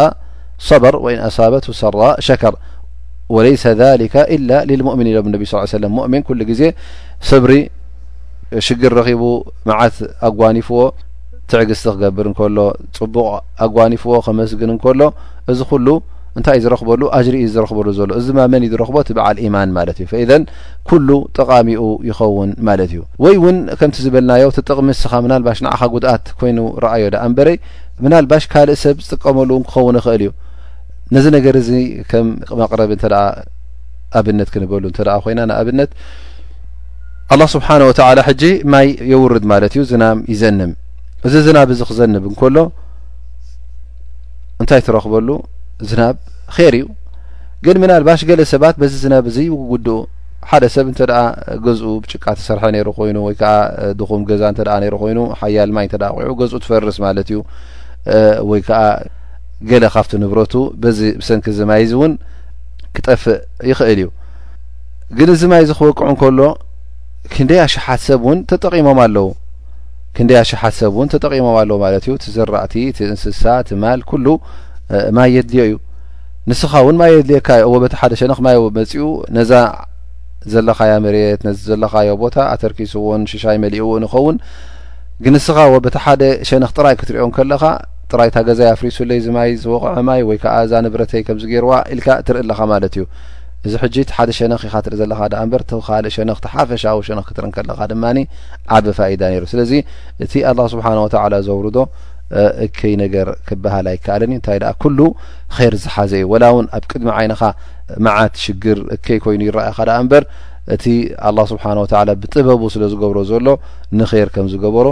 [0.70, 2.56] ሰበር ወኢንኣሳበት ሰራእ ሸከር
[3.36, 3.64] ወለይሰ
[4.02, 6.62] ሊከ ኢላ ልልሙእሚን ሎም ነብ ሳ ሰለም ሙእሚን ኩሉ ግዜ
[7.30, 7.52] ሰብሪ
[8.68, 9.24] ሽግር ረኺቡ
[9.70, 9.98] መዓት
[10.30, 10.80] ኣጓኒፍዎ
[11.52, 12.58] ትዕግስቲ ክገብር እንከሎ
[12.98, 13.26] ፅቡቕ
[13.66, 15.00] ኣጓኒፍዎ ከመስግን እንከሎ
[15.52, 15.88] እዚ ኩሉ
[16.38, 20.06] እንታይ እዩ ዝረክበሉ ኣጅሪእዩ ዝረክበሉ ዘሎ እዚ ማመን እዩ ዝረኽቦ ት በዓል ኢማን ማለት እዩ
[20.12, 20.44] ፈእዘን
[20.90, 26.60] ኩሉ ጠቃሚኡ ይኸውን ማለት እዩ ወይ እውን ከምቲ ዝበልናዮ ትጥቕሚ ስኻ ምናልባሽ ንዓኻ ጉድኣት ኮይኑ
[26.86, 27.58] ረአዮ ደ እንበረይ
[28.06, 30.32] ምናልባሽ ካልእ ሰብ ዝጥቀመሉእን ክኸውን ይኽእል እዩ
[31.16, 31.70] ነዚ ነገር እዚ
[32.12, 32.28] ከም
[32.60, 33.16] መቕረብ እተደ
[34.20, 35.92] ኣብነት ክንበሉ እንተ ኮይና ንኣብነት
[37.34, 38.44] ኣላ ስብሓን ወተላ ሕጂ
[38.74, 40.72] ማይ የውርድ ማለት እዩ ዝናም ይዘንም
[41.28, 42.58] እዚ ዝናብ እዚ ክዘንብ እንከሎ
[44.62, 45.28] እንታይ ትረክበሉ
[45.90, 46.16] ዝናብ
[46.56, 46.86] ኼር እዩ
[47.66, 49.96] ግን ምናልባሽ ገለ ሰባት በዚ ዝናብ እዚ ይጉድኡ
[50.50, 51.12] ሓደ ሰብ እንተደ
[51.66, 53.52] ገዝኡ ብጭቃ ተሰርሐ ነይሩ ኮይኑ ወይከዓ
[54.00, 57.40] ድኹም ገዛ እተ ነይ ኮይኑ ሓያል ማይ ኮዑ ገዝኡ ትፈርስ ማለት እዩ
[58.52, 58.70] ወይከ
[59.70, 62.14] ገለ ካብቲ ንብረቱ በዚ ብሰንኪ ዚ ማይዚ እውን
[62.96, 63.38] ክጠፍእ
[63.70, 64.08] ይኽእል እዩ
[65.18, 66.40] ግን እዚ ማይዚ ክወቅዑ እንከሎ
[67.34, 69.28] ክንደይ ኣሽሓት ሰብ ውን ተጠሞም ኣለው
[70.18, 74.26] ክንደይ ኣሽሓት ሰብ እውን ተጠቂሞም ኣለዉ ማለት እዩ ትዘራእቲ ቲ እንስሳ ት ማል ኩሉ
[75.18, 75.76] ማ የድልዮ እዩ
[76.50, 79.04] ንስኻ እውን ማየድልካ ዩ ወበቲ ሓደ ሸነክ ማየዎ መፅኡ
[79.38, 79.52] ነዛ
[80.54, 84.38] ዘለካያ መሬት ነዚ ዘለካዮ ቦታ ኣተርኪስዎን ሽሻይ መሊኡዎ ንኸውን
[85.24, 87.64] ግን ንስኻ ወበቲ ሓደ ሸነኽ ጥራይ ክትሪኦም ከለኻ
[88.12, 92.94] ጥራይታ ገዛይ ኣፍሪሱለይ ዚማይ ዝወቕዐማይ ወይ ከዓ እዛ ንብረተይ ከምዚ ገይርዋ ኢልካ ትርኢ ኣለኻ ማለት
[92.98, 93.04] እዩ
[93.66, 97.80] እዚ ሕጂ ሓደ ሸነኽ ኢካ ትርኢ ዘለካ እምበር ቲካልእ ሸነኽ ቲ ሓፈሻዊ ሸነኽ ክትርእን ከለካ
[97.92, 98.18] ድማኒ
[98.78, 99.72] ዓበ ፋኢዳ ነይሩ ስለዚ
[100.24, 101.78] እቲ ኣላ ስብሓን ወትላ ዘውርዶ
[102.66, 105.00] እከይ ነገር ክበሃል ኣይከኣለን እዩ እንታይ ኩሉ
[105.74, 107.42] ር ዝሓዘ እዩ ወላ እውን ኣብ ቅድሚ ዓይንኻ
[108.06, 110.24] መዓት ሽግር እከይ ኮይኑ ይረኣየካ ድኣ እምበር
[110.76, 110.86] እቲ
[111.30, 113.48] ኣላ ስብሓን ወላ ብጥበቡ ስለ ዝገብሮ ዘሎ
[114.00, 114.90] ንኸር ከም ዝገበሮ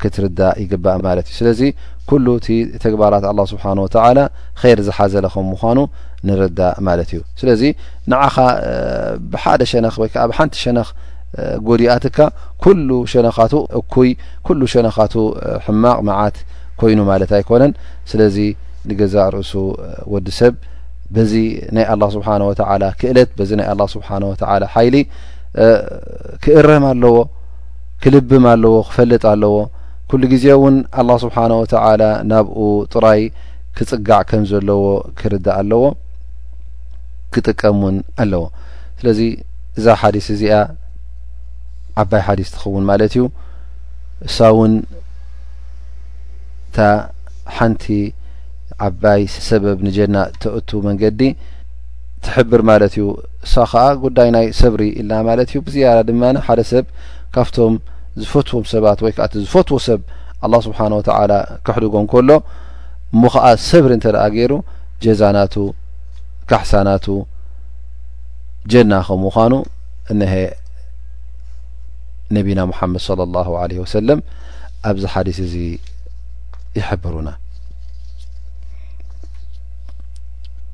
[0.00, 1.60] ክትርዳእ ይግባእ ማለት እዩስለዚ
[2.10, 2.48] ኩሉ እቲ
[2.84, 4.18] ተግባራት ኣላ ስብሓን ወተላ
[4.60, 5.78] ኸይር ዝሓዘለኸም ምኳኑ
[6.28, 7.62] ንረዳእ ማለት እዩ ስለዚ
[8.12, 8.34] ንዓኻ
[9.32, 10.88] ብሓደ ሸነኽ ወይ ከዓ ብ ሓንቲ ሸነኽ
[11.68, 12.28] ጉዲኣት ካ
[12.64, 14.10] ኩሉ ሸነኻቱ እኩይ
[14.46, 15.14] ኩሉ ሸነኻቱ
[15.66, 16.36] ሕማቕ መዓት
[16.80, 17.72] ኮይኑ ማለት ኣይኮነን
[18.12, 18.36] ስለዚ
[18.90, 19.52] ንገዛ ርእሱ
[20.14, 20.54] ወዲ ሰብ
[21.14, 21.32] በዚ
[21.76, 24.96] ናይ ኣላ ስብሓን ወተላ ክእለት በዚ ናይ ኣላ ስብሓን ወተላ ሓይሊ
[26.44, 27.16] ክእረም ኣለዎ
[28.02, 29.54] ክልብም ኣለዎ ክፈልጥ ኣለዎ
[30.10, 32.60] ኩሉ ግዜ እውን ኣላ ስብሓን ወተላ ናብኡ
[32.92, 33.20] ጥራይ
[33.76, 34.82] ክፅጋዕ ከም ዘለዎ
[35.18, 35.82] ክርዳእ ኣለዎ
[37.34, 38.42] ክጥቀም ውን ኣለዎ
[39.00, 39.20] ስለዚ
[39.80, 40.54] እዛ ሓዲስ እዚኣ
[42.02, 43.22] ዓባይ ሓዲስ ትኸውን ማለት እዩ
[44.28, 44.74] እሳ እውን
[46.66, 46.78] እታ
[47.58, 47.84] ሓንቲ
[48.88, 51.22] ዓባይ ሰበብ ንጀና ተእቱ መንገዲ
[52.24, 53.06] ትሕብር ማለት እዩ
[53.46, 56.84] እሳ ከዓ ጉዳይ ናይ ሰብሪ ኢልና ማለት እዩ ብዝያ ድማ ሓደ ሰብ
[57.36, 57.74] ካብቶም
[58.22, 60.00] ዝፈትዎም ሰባት ወይ ከዓ እ ዝፈትዎ ሰብ
[60.44, 61.08] ኣላ ስብሓን ወተ
[61.66, 62.30] ክሕድጎም ከሎ
[63.22, 64.52] ሞ ኸዓ ሰብሪ እንተ ደአ ገይሩ
[65.04, 65.54] ጀዛናቱ
[66.50, 67.06] ካሕሳናቱ
[68.72, 69.52] ጀና ከም ኳኑ
[70.12, 70.32] እነሀ
[72.36, 74.18] ነቢና ሙሓመድ ለ ላሁ ለ ወሰለም
[74.90, 75.54] ኣብዚ ሓዲስ እዚ
[76.78, 77.30] ይሕብሩና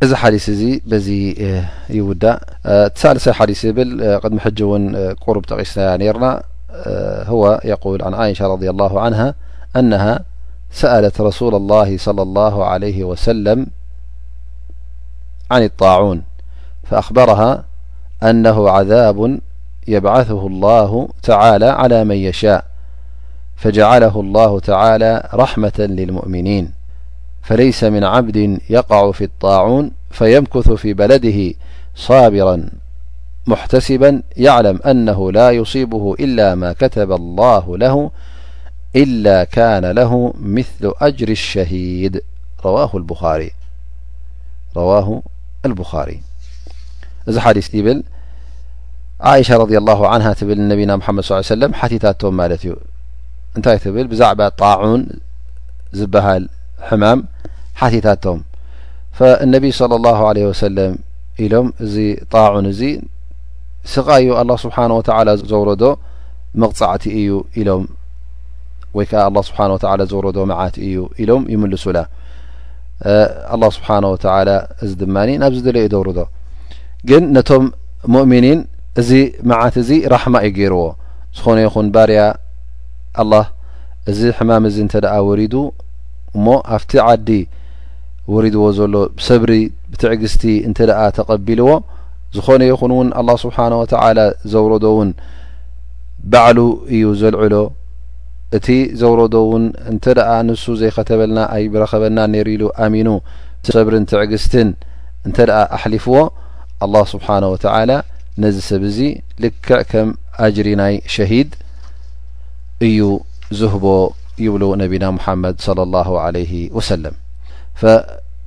[0.05, 1.09] እዚ ሓዲስ እዚ በዚ
[1.97, 2.25] ይውዳ
[2.95, 3.91] ትሳልሳይ ሓዲስ ዝብል
[4.23, 4.85] ቅድሚ ሕጂ እውን
[5.25, 6.27] ቁሩብ ጠቂስናያ ነርና
[7.27, 9.35] هو يقول عن عائشة-رضي الله عنها
[9.77, 10.21] أنها
[10.71, 13.67] سألت رسول الله صلى الله عليه وسلم
[15.51, 16.23] عن الطاعون
[16.85, 17.65] فأخبرها
[18.23, 19.39] أنه عذاب
[19.89, 22.65] يبعثه الله تعالى على من يشاء
[23.57, 26.73] فجعله الله تعالى رحمة للمؤمنين
[27.43, 31.55] فليس من عبد يقع في الطاعون فيمكث في بلده
[31.97, 32.69] صابرا
[33.47, 38.11] محتسبا يعلم أنه لا يصيبه إلا ما كتب الله له
[38.97, 42.23] إلا كان له مثل أجر الشهيد
[42.65, 42.91] رواه
[45.65, 46.21] البخاري
[47.37, 48.03] حديث يبل
[49.21, 52.77] عئشة رضي الله عنها تل نبينا محمد صل ه عليه سلم تيتم ملت
[53.59, 55.09] نت تل بزعبة طاعون
[55.93, 56.49] زبهل
[56.83, 57.25] حمام
[57.81, 58.43] تيتم
[59.13, 60.99] فالنبي صلى الله عليه وسلم
[61.41, 61.73] الم
[62.35, 62.67] اعون
[63.95, 65.83] ስቃዩ ኣላه ስብሓናه ወላ ዘውረዶ
[66.63, 67.31] መቕጻዕቲ እዩ
[67.61, 67.83] ኢሎም
[68.97, 69.71] ወይ ከዓ ه ስብሓን
[70.13, 71.99] ዘውረዶ መዓት እዩ ኢሎም ይምልሱላ
[73.55, 74.49] ኣه ስብሓነወተላ
[74.85, 76.19] እዚ ድማኒ ናብዚ ድለ ዩ ዘውርዶ
[77.09, 77.65] ግን ነቶም
[78.15, 78.61] ሙእሚኒን
[79.01, 79.11] እዚ
[79.51, 80.83] መዓት እዚ ራሕማ እዩ ገይርዎ
[81.39, 82.21] ዝኾነ ይኹን ባርያ
[83.23, 83.47] ኣላህ
[84.11, 85.55] እዚ ሕማም እዚ እንተ ደኣ ወሪዱ
[86.37, 87.29] እሞ ኣፍቲ ዓዲ
[88.35, 88.95] ወሪድዎ ዘሎ
[89.27, 89.53] ሰብሪ
[89.91, 91.69] ብትዕግስቲ እንተ ደኣ ተቀቢልዎ
[92.35, 94.19] ዝኾነ ይኹን እውን ኣላه ስብሓን ወተላ
[94.53, 95.11] ዘውረዶ ውን
[96.33, 96.59] ባዕሉ
[96.95, 97.55] እዩ ዘልዕሎ
[98.57, 98.67] እቲ
[99.01, 103.09] ዘውረዶ እውን እንተ ኣ ንሱ ዘይኸተበልና ኣይረኸበና የርኢሉ ኣሚኑ
[103.75, 104.69] ሰብርን ትዕግስትን
[105.27, 106.17] እንተ ኣ ኣሕሊፍዎ
[106.85, 107.91] ኣلላه ስብሓነ ወተላ
[108.45, 108.99] ነዚ ሰብ እዚ
[109.43, 110.09] ልክዕ ከም
[110.45, 111.51] አጅሪ ናይ ሸሂድ
[112.87, 113.01] እዩ
[113.61, 113.85] ዝህቦ
[114.45, 116.39] ይብሉ ነቢና ሙሐመድ ص ላه ለ
[116.77, 117.15] ወሰለም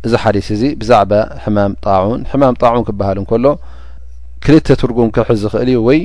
[0.07, 3.45] እዚ ሓዲስ እዚ ብዛዕባ ሕማም ጣን ሕማም ጣዑን ክበሃል እንከሎ
[4.45, 5.99] ክልተ ትርጉም ክሕ ዝኽእል እዩ ወይ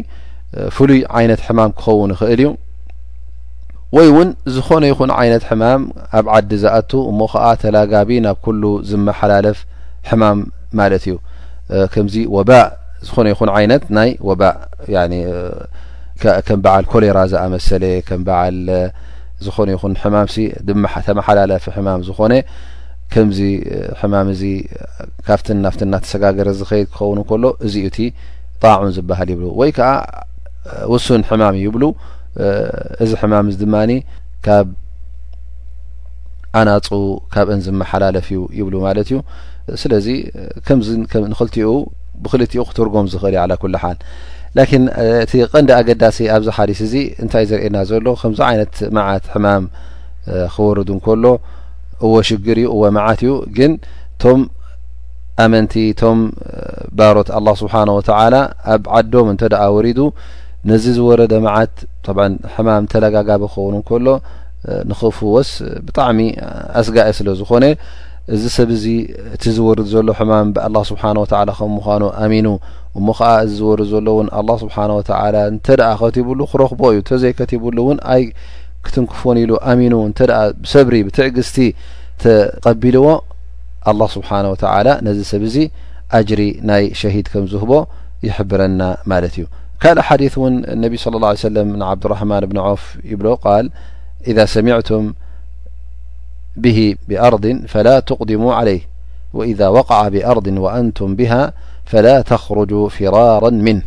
[0.76, 2.48] ፍሉይ ዓይነት ሕማም ክኸውን ይኽእል እዩ
[3.96, 5.82] ወይ እውን ዝኾነ ይኹን ዓይነት ሕማም
[6.18, 9.58] ኣብ ዓዲ ዝኣቱ እሞ ከዓ ተላጋቢ ናብ ኩሉ ዝመሓላለፍ
[10.10, 10.38] ሕማም
[10.78, 11.14] ማለት እዩ
[11.92, 12.66] ከምዚ ወባእ
[13.06, 14.54] ዝኾነ ይኹን ዓይነት ናይ ወባእ
[16.46, 18.58] ከም በዓል ኮሌራ ዝኣመሰለ ከም በዓል
[19.46, 22.32] ዝኾነ ይኹን ሕማም ሲ ድተመሓላለፊ ሕማም ዝኾነ
[23.12, 23.38] ከምዚ
[24.00, 24.42] ሕማም እዚ
[25.26, 28.06] ካብትን ናፍት እናተሰጋገረ ዝኸይድ ክኸውን እንከሎ እዚኡ ቲ
[28.62, 29.90] ጣዑን ዝብሃል ይብሉ ወይ ከዓ
[30.92, 31.84] ውሱን ሕማም ይብሉ
[33.04, 33.90] እዚ ሕማም ዚ ድማኒ
[34.46, 34.68] ካብ
[36.60, 36.88] ኣናፁ
[37.34, 39.18] ካብ እን ዝመሓላለፊዩ ይብሉ ማለት እዩ
[39.82, 40.06] ስለዚ
[40.66, 41.68] ከምዚንክልትኡ
[42.24, 43.96] ብክልቲኡ ክትርጎም ዝኽእል እዩ ላ ኩሉ ሓል
[44.56, 44.84] ላኪን
[45.24, 46.94] እቲ ቀንዲ ኣገዳሲ ኣብዚ ሓሊስ እዚ
[47.24, 49.64] እንታይ ዘርእየና ዘሎ ከምዚ ዓይነት መዓት ሕማም
[50.54, 51.24] ክወርዱ እንከሎ
[52.02, 53.72] እወ ሽግር እዩ እወ መዓት እዩ ግን
[54.22, 54.40] ቶም
[55.44, 56.18] ኣመንቲ ቶም
[56.98, 58.34] ባሮት ኣላه ስብሓን ወተዓላ
[58.74, 60.00] ኣብ ዓዶም እንተ ደኣ ወሪዱ
[60.70, 61.74] ነዚ ዝወረደ መዓት
[62.16, 62.24] ብዓ
[62.54, 64.06] ሕማም ተለጋጋቢ ክኸውንንከሎ
[64.90, 65.50] ንክፉወስ
[65.86, 66.20] ብጣዕሚ
[66.80, 67.64] ኣስጋኤ ስለ ዝኮነ
[68.34, 68.84] እዚ ሰብዚ
[69.36, 71.16] እቲ ዝወርድ ዘሎ ሕማም ብኣላ ስብሓን
[71.48, 72.46] ላ ከም ምኳኑ ኣሚኑ
[72.98, 77.76] እሞ ከዓ እዚ ዝወርድ ዘሎ እውን ኣ ስብሓን ወተላ እንተ ደኣ ኸትብሉ ክረኽቦ እዩ እንተዘይከትብሉ
[77.84, 77.98] እውን
[78.84, 79.40] كتنكف ل
[79.72, 79.94] أمن
[80.72, 81.58] سبر بتعقزت
[82.24, 83.06] تقبلዎ
[83.90, 85.56] الله سبحانه وتعالى نز سب ز
[86.18, 87.72] أجر ني شهيد كم زهب
[88.26, 88.80] يحبرن
[89.10, 89.44] ملت ي
[89.82, 92.82] كل حديث ن انبي صى الله عيه وسلم عبد الرحمن بن عف
[93.20, 93.26] بل
[93.56, 93.64] ال
[94.30, 95.02] إذا سمعتم
[96.64, 96.78] به
[97.08, 98.82] بأرض فلا تقدموا عليه
[99.36, 101.42] وإذا وقع بأرض و أنتم بها
[101.90, 103.78] فلا تخرجو فرارا من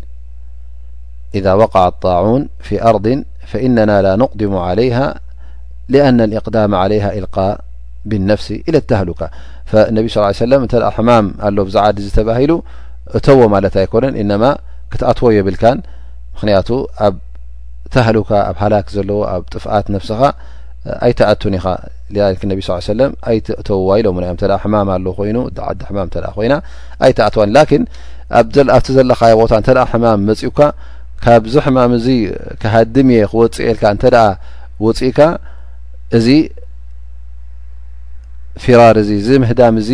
[1.36, 3.06] إذا وقع الطاعون في أرض
[3.52, 5.00] ፈኢነና ላ نقድሙ عለይه
[5.94, 7.38] لአን እقዳም عለይ ኢልق
[8.10, 9.22] ብነፍሲ ኢለ ተህሉካ
[9.96, 12.52] ነብ ስ ሰለም እንተ ሕማም ኣሎ ብዛዓዲ ተባሂሉ
[13.18, 14.44] እተዎ ማለት ኣይኮነን እነማ
[14.92, 15.78] ክተኣትዎ የብልካን
[16.36, 16.70] ምክንያቱ
[17.08, 17.16] ኣብ
[17.94, 20.22] ተህልካ ኣብ ሃላክ ዘለዎ ኣብ ጥፍአት ነፍስኻ
[21.08, 21.66] ኣይተኣትን ኢኻ
[22.52, 22.60] ነቢ
[22.92, 25.38] ሰለም ኣይእተውዋ ኢሎ ናኦ ተ ሕማም ኣለ ኮይኑ
[25.70, 26.54] ዓዲ ሕማም ተ ኮይና
[27.08, 27.84] ኣይተኣትዋ ላን
[28.40, 30.60] ኣብቲ ዘለካዮ ቦታ እንተ ሕማም መጺውካ
[31.24, 32.08] ካብዚ ሕማም እዚ
[32.62, 34.26] ክሃድም እየ ክወፅኤልካ እንተደኣ
[34.86, 35.20] ውፅእካ
[36.18, 36.28] እዚ
[38.64, 39.90] ፊራር እዚ እዚ ምህዳም እዚ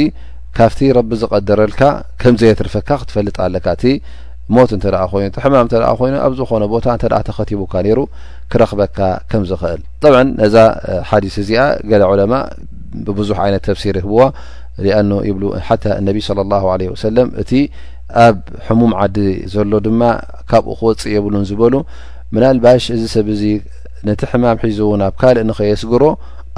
[0.57, 1.82] ካብቲ ረቢ ዝቀደረልካ
[2.21, 3.84] ከምዘየትርፈካ ክትፈልጥ ኣለካ እቲ
[4.55, 7.99] ሞት እንተ ኮይኑ ቲ ሕማም እንተ ኮይኑ ኣብ ዝኮነ ቦታ እንተ ተኸቲቡካ ነይሩ
[8.51, 8.99] ክረክበካ
[9.32, 10.55] ከም ዝኽእል ጠብዓ ነዛ
[11.09, 11.61] ሓዲስ እዚኣ
[11.91, 12.34] ገለ ዑለማ
[13.07, 14.19] ብብዙሕ ዓይነት ተብሲር ይህብዎ
[14.97, 17.51] ኣ ይብሉ ሓተ እነቢ ስለ ላሁ ለ ወሰለም እቲ
[18.22, 18.36] ኣብ
[18.68, 19.18] ሕሙም ዓዲ
[19.53, 20.01] ዘሎ ድማ
[20.49, 21.74] ካብኡ ክወፅእ የብሉን ዝበሉ
[22.36, 23.43] ምናልባሽ እዚ ሰብእዚ
[24.07, 26.03] ነቲ ሕማም ሒዝእውን ኣብ ካልእ ንኸየስግሮ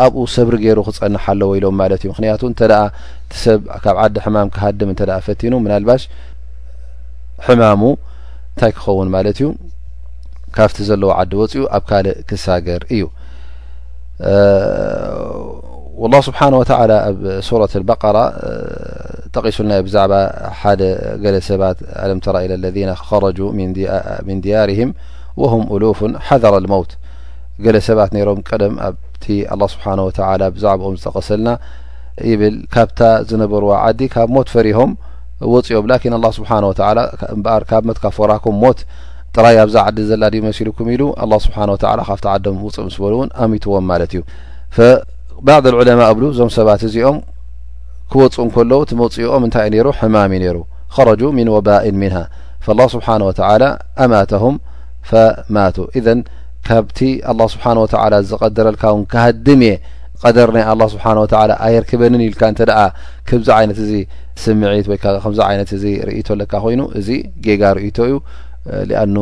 [0.03, 2.60] ኣብኡ ሰብሪ ገይሩ ክፀንሓለዎ ኢሎም ማለት እዩ ምክንያቱ እንተ
[3.26, 6.03] እቲ ሰብ ካብ ዓዲ ሕማም ክሃድም እንተ ፈቲኑ ምናልባሽ
[7.45, 9.47] ሕማሙ እንታይ ክኸውን ማለት እዩ
[10.58, 13.03] ካፍቲ ዘለዎ ዓዲ ወፂኡ ኣብ ካልእ ክሳገር እዩ
[16.04, 16.72] اله ስብሓንه ተ
[17.10, 18.18] ኣብ ሱረት በቀራ
[19.36, 20.14] ጠቂሱናይ ብዛዕባ
[20.60, 20.82] ሓደ
[21.24, 23.38] ገለ ሰባት አለምተራ ኢ ለذና خረج
[24.28, 24.91] ሚን ድያርهም
[25.43, 26.91] ወም እሉፍን ሓዘረ ሞውት
[27.66, 29.26] ገለ ሰባት ነይሮም ቀደም ኣብቲ
[29.76, 29.86] ስብሓ
[30.56, 31.50] ብዛዕኦም ዝጠቀሰልና
[32.32, 34.91] ይብል ካብታ ዝነበርዎ ዓዲ ካብ ሞት ፈሪሆም
[35.54, 36.52] ወፅኦም ላን ه ስብሓ
[37.39, 38.80] ምበር ካብ መትካፈራኩም ሞት
[39.38, 41.04] ጥራይ ኣብዛ ዓዲ ዘላ ድዩ መሲልኩም ኢሉ
[41.48, 41.58] ስብሓ
[42.10, 44.22] ካብ ዓድም ውፅእ ምስ በሉእውን ኣምትዎም ማለት እዩ
[45.48, 47.18] ባዕض ዑለማ እብሉ እዞም ሰባት እዚኦም
[48.12, 50.58] ክወፁኡ እንከለዉ ትመፅኡኦም እንታይ እዩ ነይሩ ሕማምእዩ ነይሩ
[50.96, 52.16] خረጁ ምን ወባእን ምንሃ
[52.66, 53.40] ፍላه ስብሓንه ወተ
[54.04, 54.56] ኣማተሁም
[55.10, 56.20] ፈማቱ እዘን
[56.68, 57.00] ካብቲ
[57.32, 59.74] ኣه ስብሓን ተ ዝቀደረልካ ውን ክሃድም እየ
[60.24, 61.36] ቀደር ናይ ه ስብሓን ተ
[61.68, 62.80] ኣየርክበኒን ኢልካ እንተ ደኣ
[63.28, 63.92] ከምዚ ዓይነት እዚ
[64.44, 67.08] ስምዒት ወይ ከ ከምዚ ዓይነት እዚ ርኢቶ ኣለካ ኮይኑ እዚ
[67.46, 68.16] ጌጋ ርእቶ እዩ
[68.89, 69.18] ሊኣኑ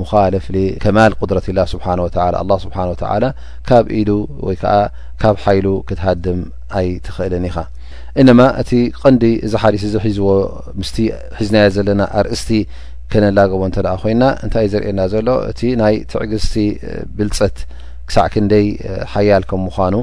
[0.00, 0.46] ሙኻለፍ
[0.84, 3.24] ከማል ቁድረት ላ ስብሓን ወተላ ኣ ስብሓን ወተላ
[3.68, 4.10] ካብ ኢሉ
[4.46, 4.72] ወይ ከዓ
[5.22, 6.40] ካብ ሓይሉ ክትሃድም
[6.80, 7.56] ኣይ ትኽእልን ኢኻ
[8.20, 8.70] እነማ እቲ
[9.02, 10.28] ቀንዲ እዚ ሓዲስ እዚ ሒዝዎ
[10.80, 10.96] ምስቲ
[11.38, 12.50] ሒዝናዮ ዘለና ኣርእስቲ
[13.12, 16.54] ከነላገቦ እንተ ደ ኮይንና እንታይእ ዘርእየና ዘሎ እቲ ናይ ትዕግዝቲ
[17.18, 17.56] ብልፀት
[18.08, 18.66] ክሳዕ ክንደይ
[19.12, 19.94] ሓያል ከም ምኳኑ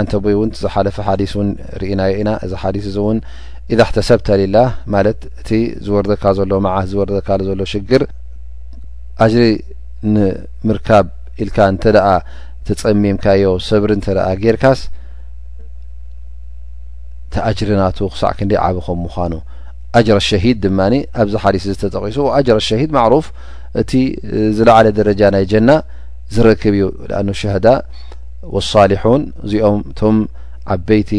[0.00, 1.48] ዓንተ ቦይ እውን ዝሓለፈ ሓዲስ እውን
[1.82, 3.20] ርእናዮ ኢና እዚ ሓዲስ እዚ እውን
[3.72, 4.56] ኢዛ ሕተሰብተሌላ
[4.94, 5.50] ማለት እቲ
[5.86, 8.02] ዝወርደካ ዘሎ መዓት ዝወርደካ ዘሎ ሽግር
[9.24, 9.44] ኣጅሪ
[10.12, 11.06] ንምርካብ
[11.42, 12.08] ኢልካ እንተ ደአ
[12.66, 14.80] ተፀሚምካዮ ሰብሪ እንተ አ ጌርካስ
[17.34, 19.34] ተኣጅሪ ናቱ ክሳዕ ክንዲ ይዓብኸም ምኳኑ
[19.98, 23.26] ኣጅር ኣሸሂድ ድማኒ ኣብዚ ሓሊስ እ ተጠቂሱ ኣጅር ኣሸሂድ ማዕሩፍ
[23.82, 23.92] እቲ
[24.58, 25.70] ዝለዕለ ደረጃ ናይ ጀና
[26.36, 26.86] ዝረክብ እዩ
[27.26, 27.66] ንኣን ሸህዳ
[28.54, 30.16] ወሳሊሑን እዚኦም እቶም
[30.74, 31.10] ዓበይቲ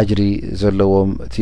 [0.00, 0.20] ኣጅሪ
[0.62, 1.36] ዘለዎም እቲ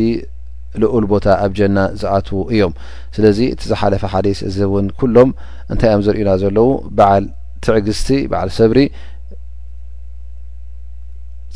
[0.83, 2.73] ልኡል ቦታ ኣብ ጀና ዝኣትዉ እዮም
[3.17, 5.31] ስለዚ እቲ ዝሓለፈ ሓዲስ እዚ እውን ኩሎም
[5.73, 7.25] እንታይ እዮም ዘርዩና ዘለዉ በዓል
[7.67, 8.81] ትዕግዝቲ በዓል ሰብሪ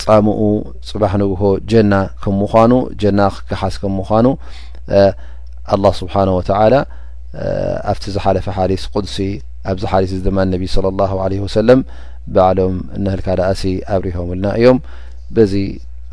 [0.05, 0.41] ጻምኡ
[0.89, 4.27] ፅባሕ ንግሆ ጀና ከም ምኳኑ ጀና ክከሓስ ከም ምኳኑ
[5.75, 6.75] ኣላ ስብሓን ወተላ
[7.91, 9.19] ኣብቲ ዝሓለፈ ሓዲስ ቅዱሲ
[9.71, 11.81] ኣብዚ ሓዲስ ዚ ድማ ነቢ ስለ ላሁ ለ ወሰለም
[12.35, 13.63] ባዕሎም ነህልካ ዳእሲ
[13.95, 14.79] ኣብሪሆምልና እዮም
[15.37, 15.53] በዚ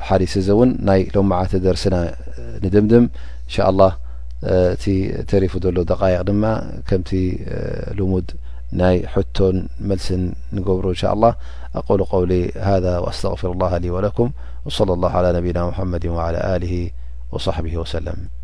[0.08, 1.96] ሓዲ ዚእውን ናይ ሎمعت درسና
[2.64, 3.06] ንድምدም
[3.48, 3.92] ان شاء الله
[4.76, 4.86] እቲ
[5.30, 6.44] ተሪف ዘሎ دقايق ድማ
[6.90, 7.10] كምቲ
[7.98, 8.28] لሙድ
[8.80, 9.38] ናይ حቶ
[9.90, 10.08] መልس
[10.56, 11.32] ንገብሩ ان شاء الله
[11.80, 12.32] أقل قول
[12.70, 14.28] هذا وأستغفر الله ل ولكم
[14.66, 16.74] وصلى الله على نبينا محمد و على له
[17.34, 18.39] وصحبه وسلم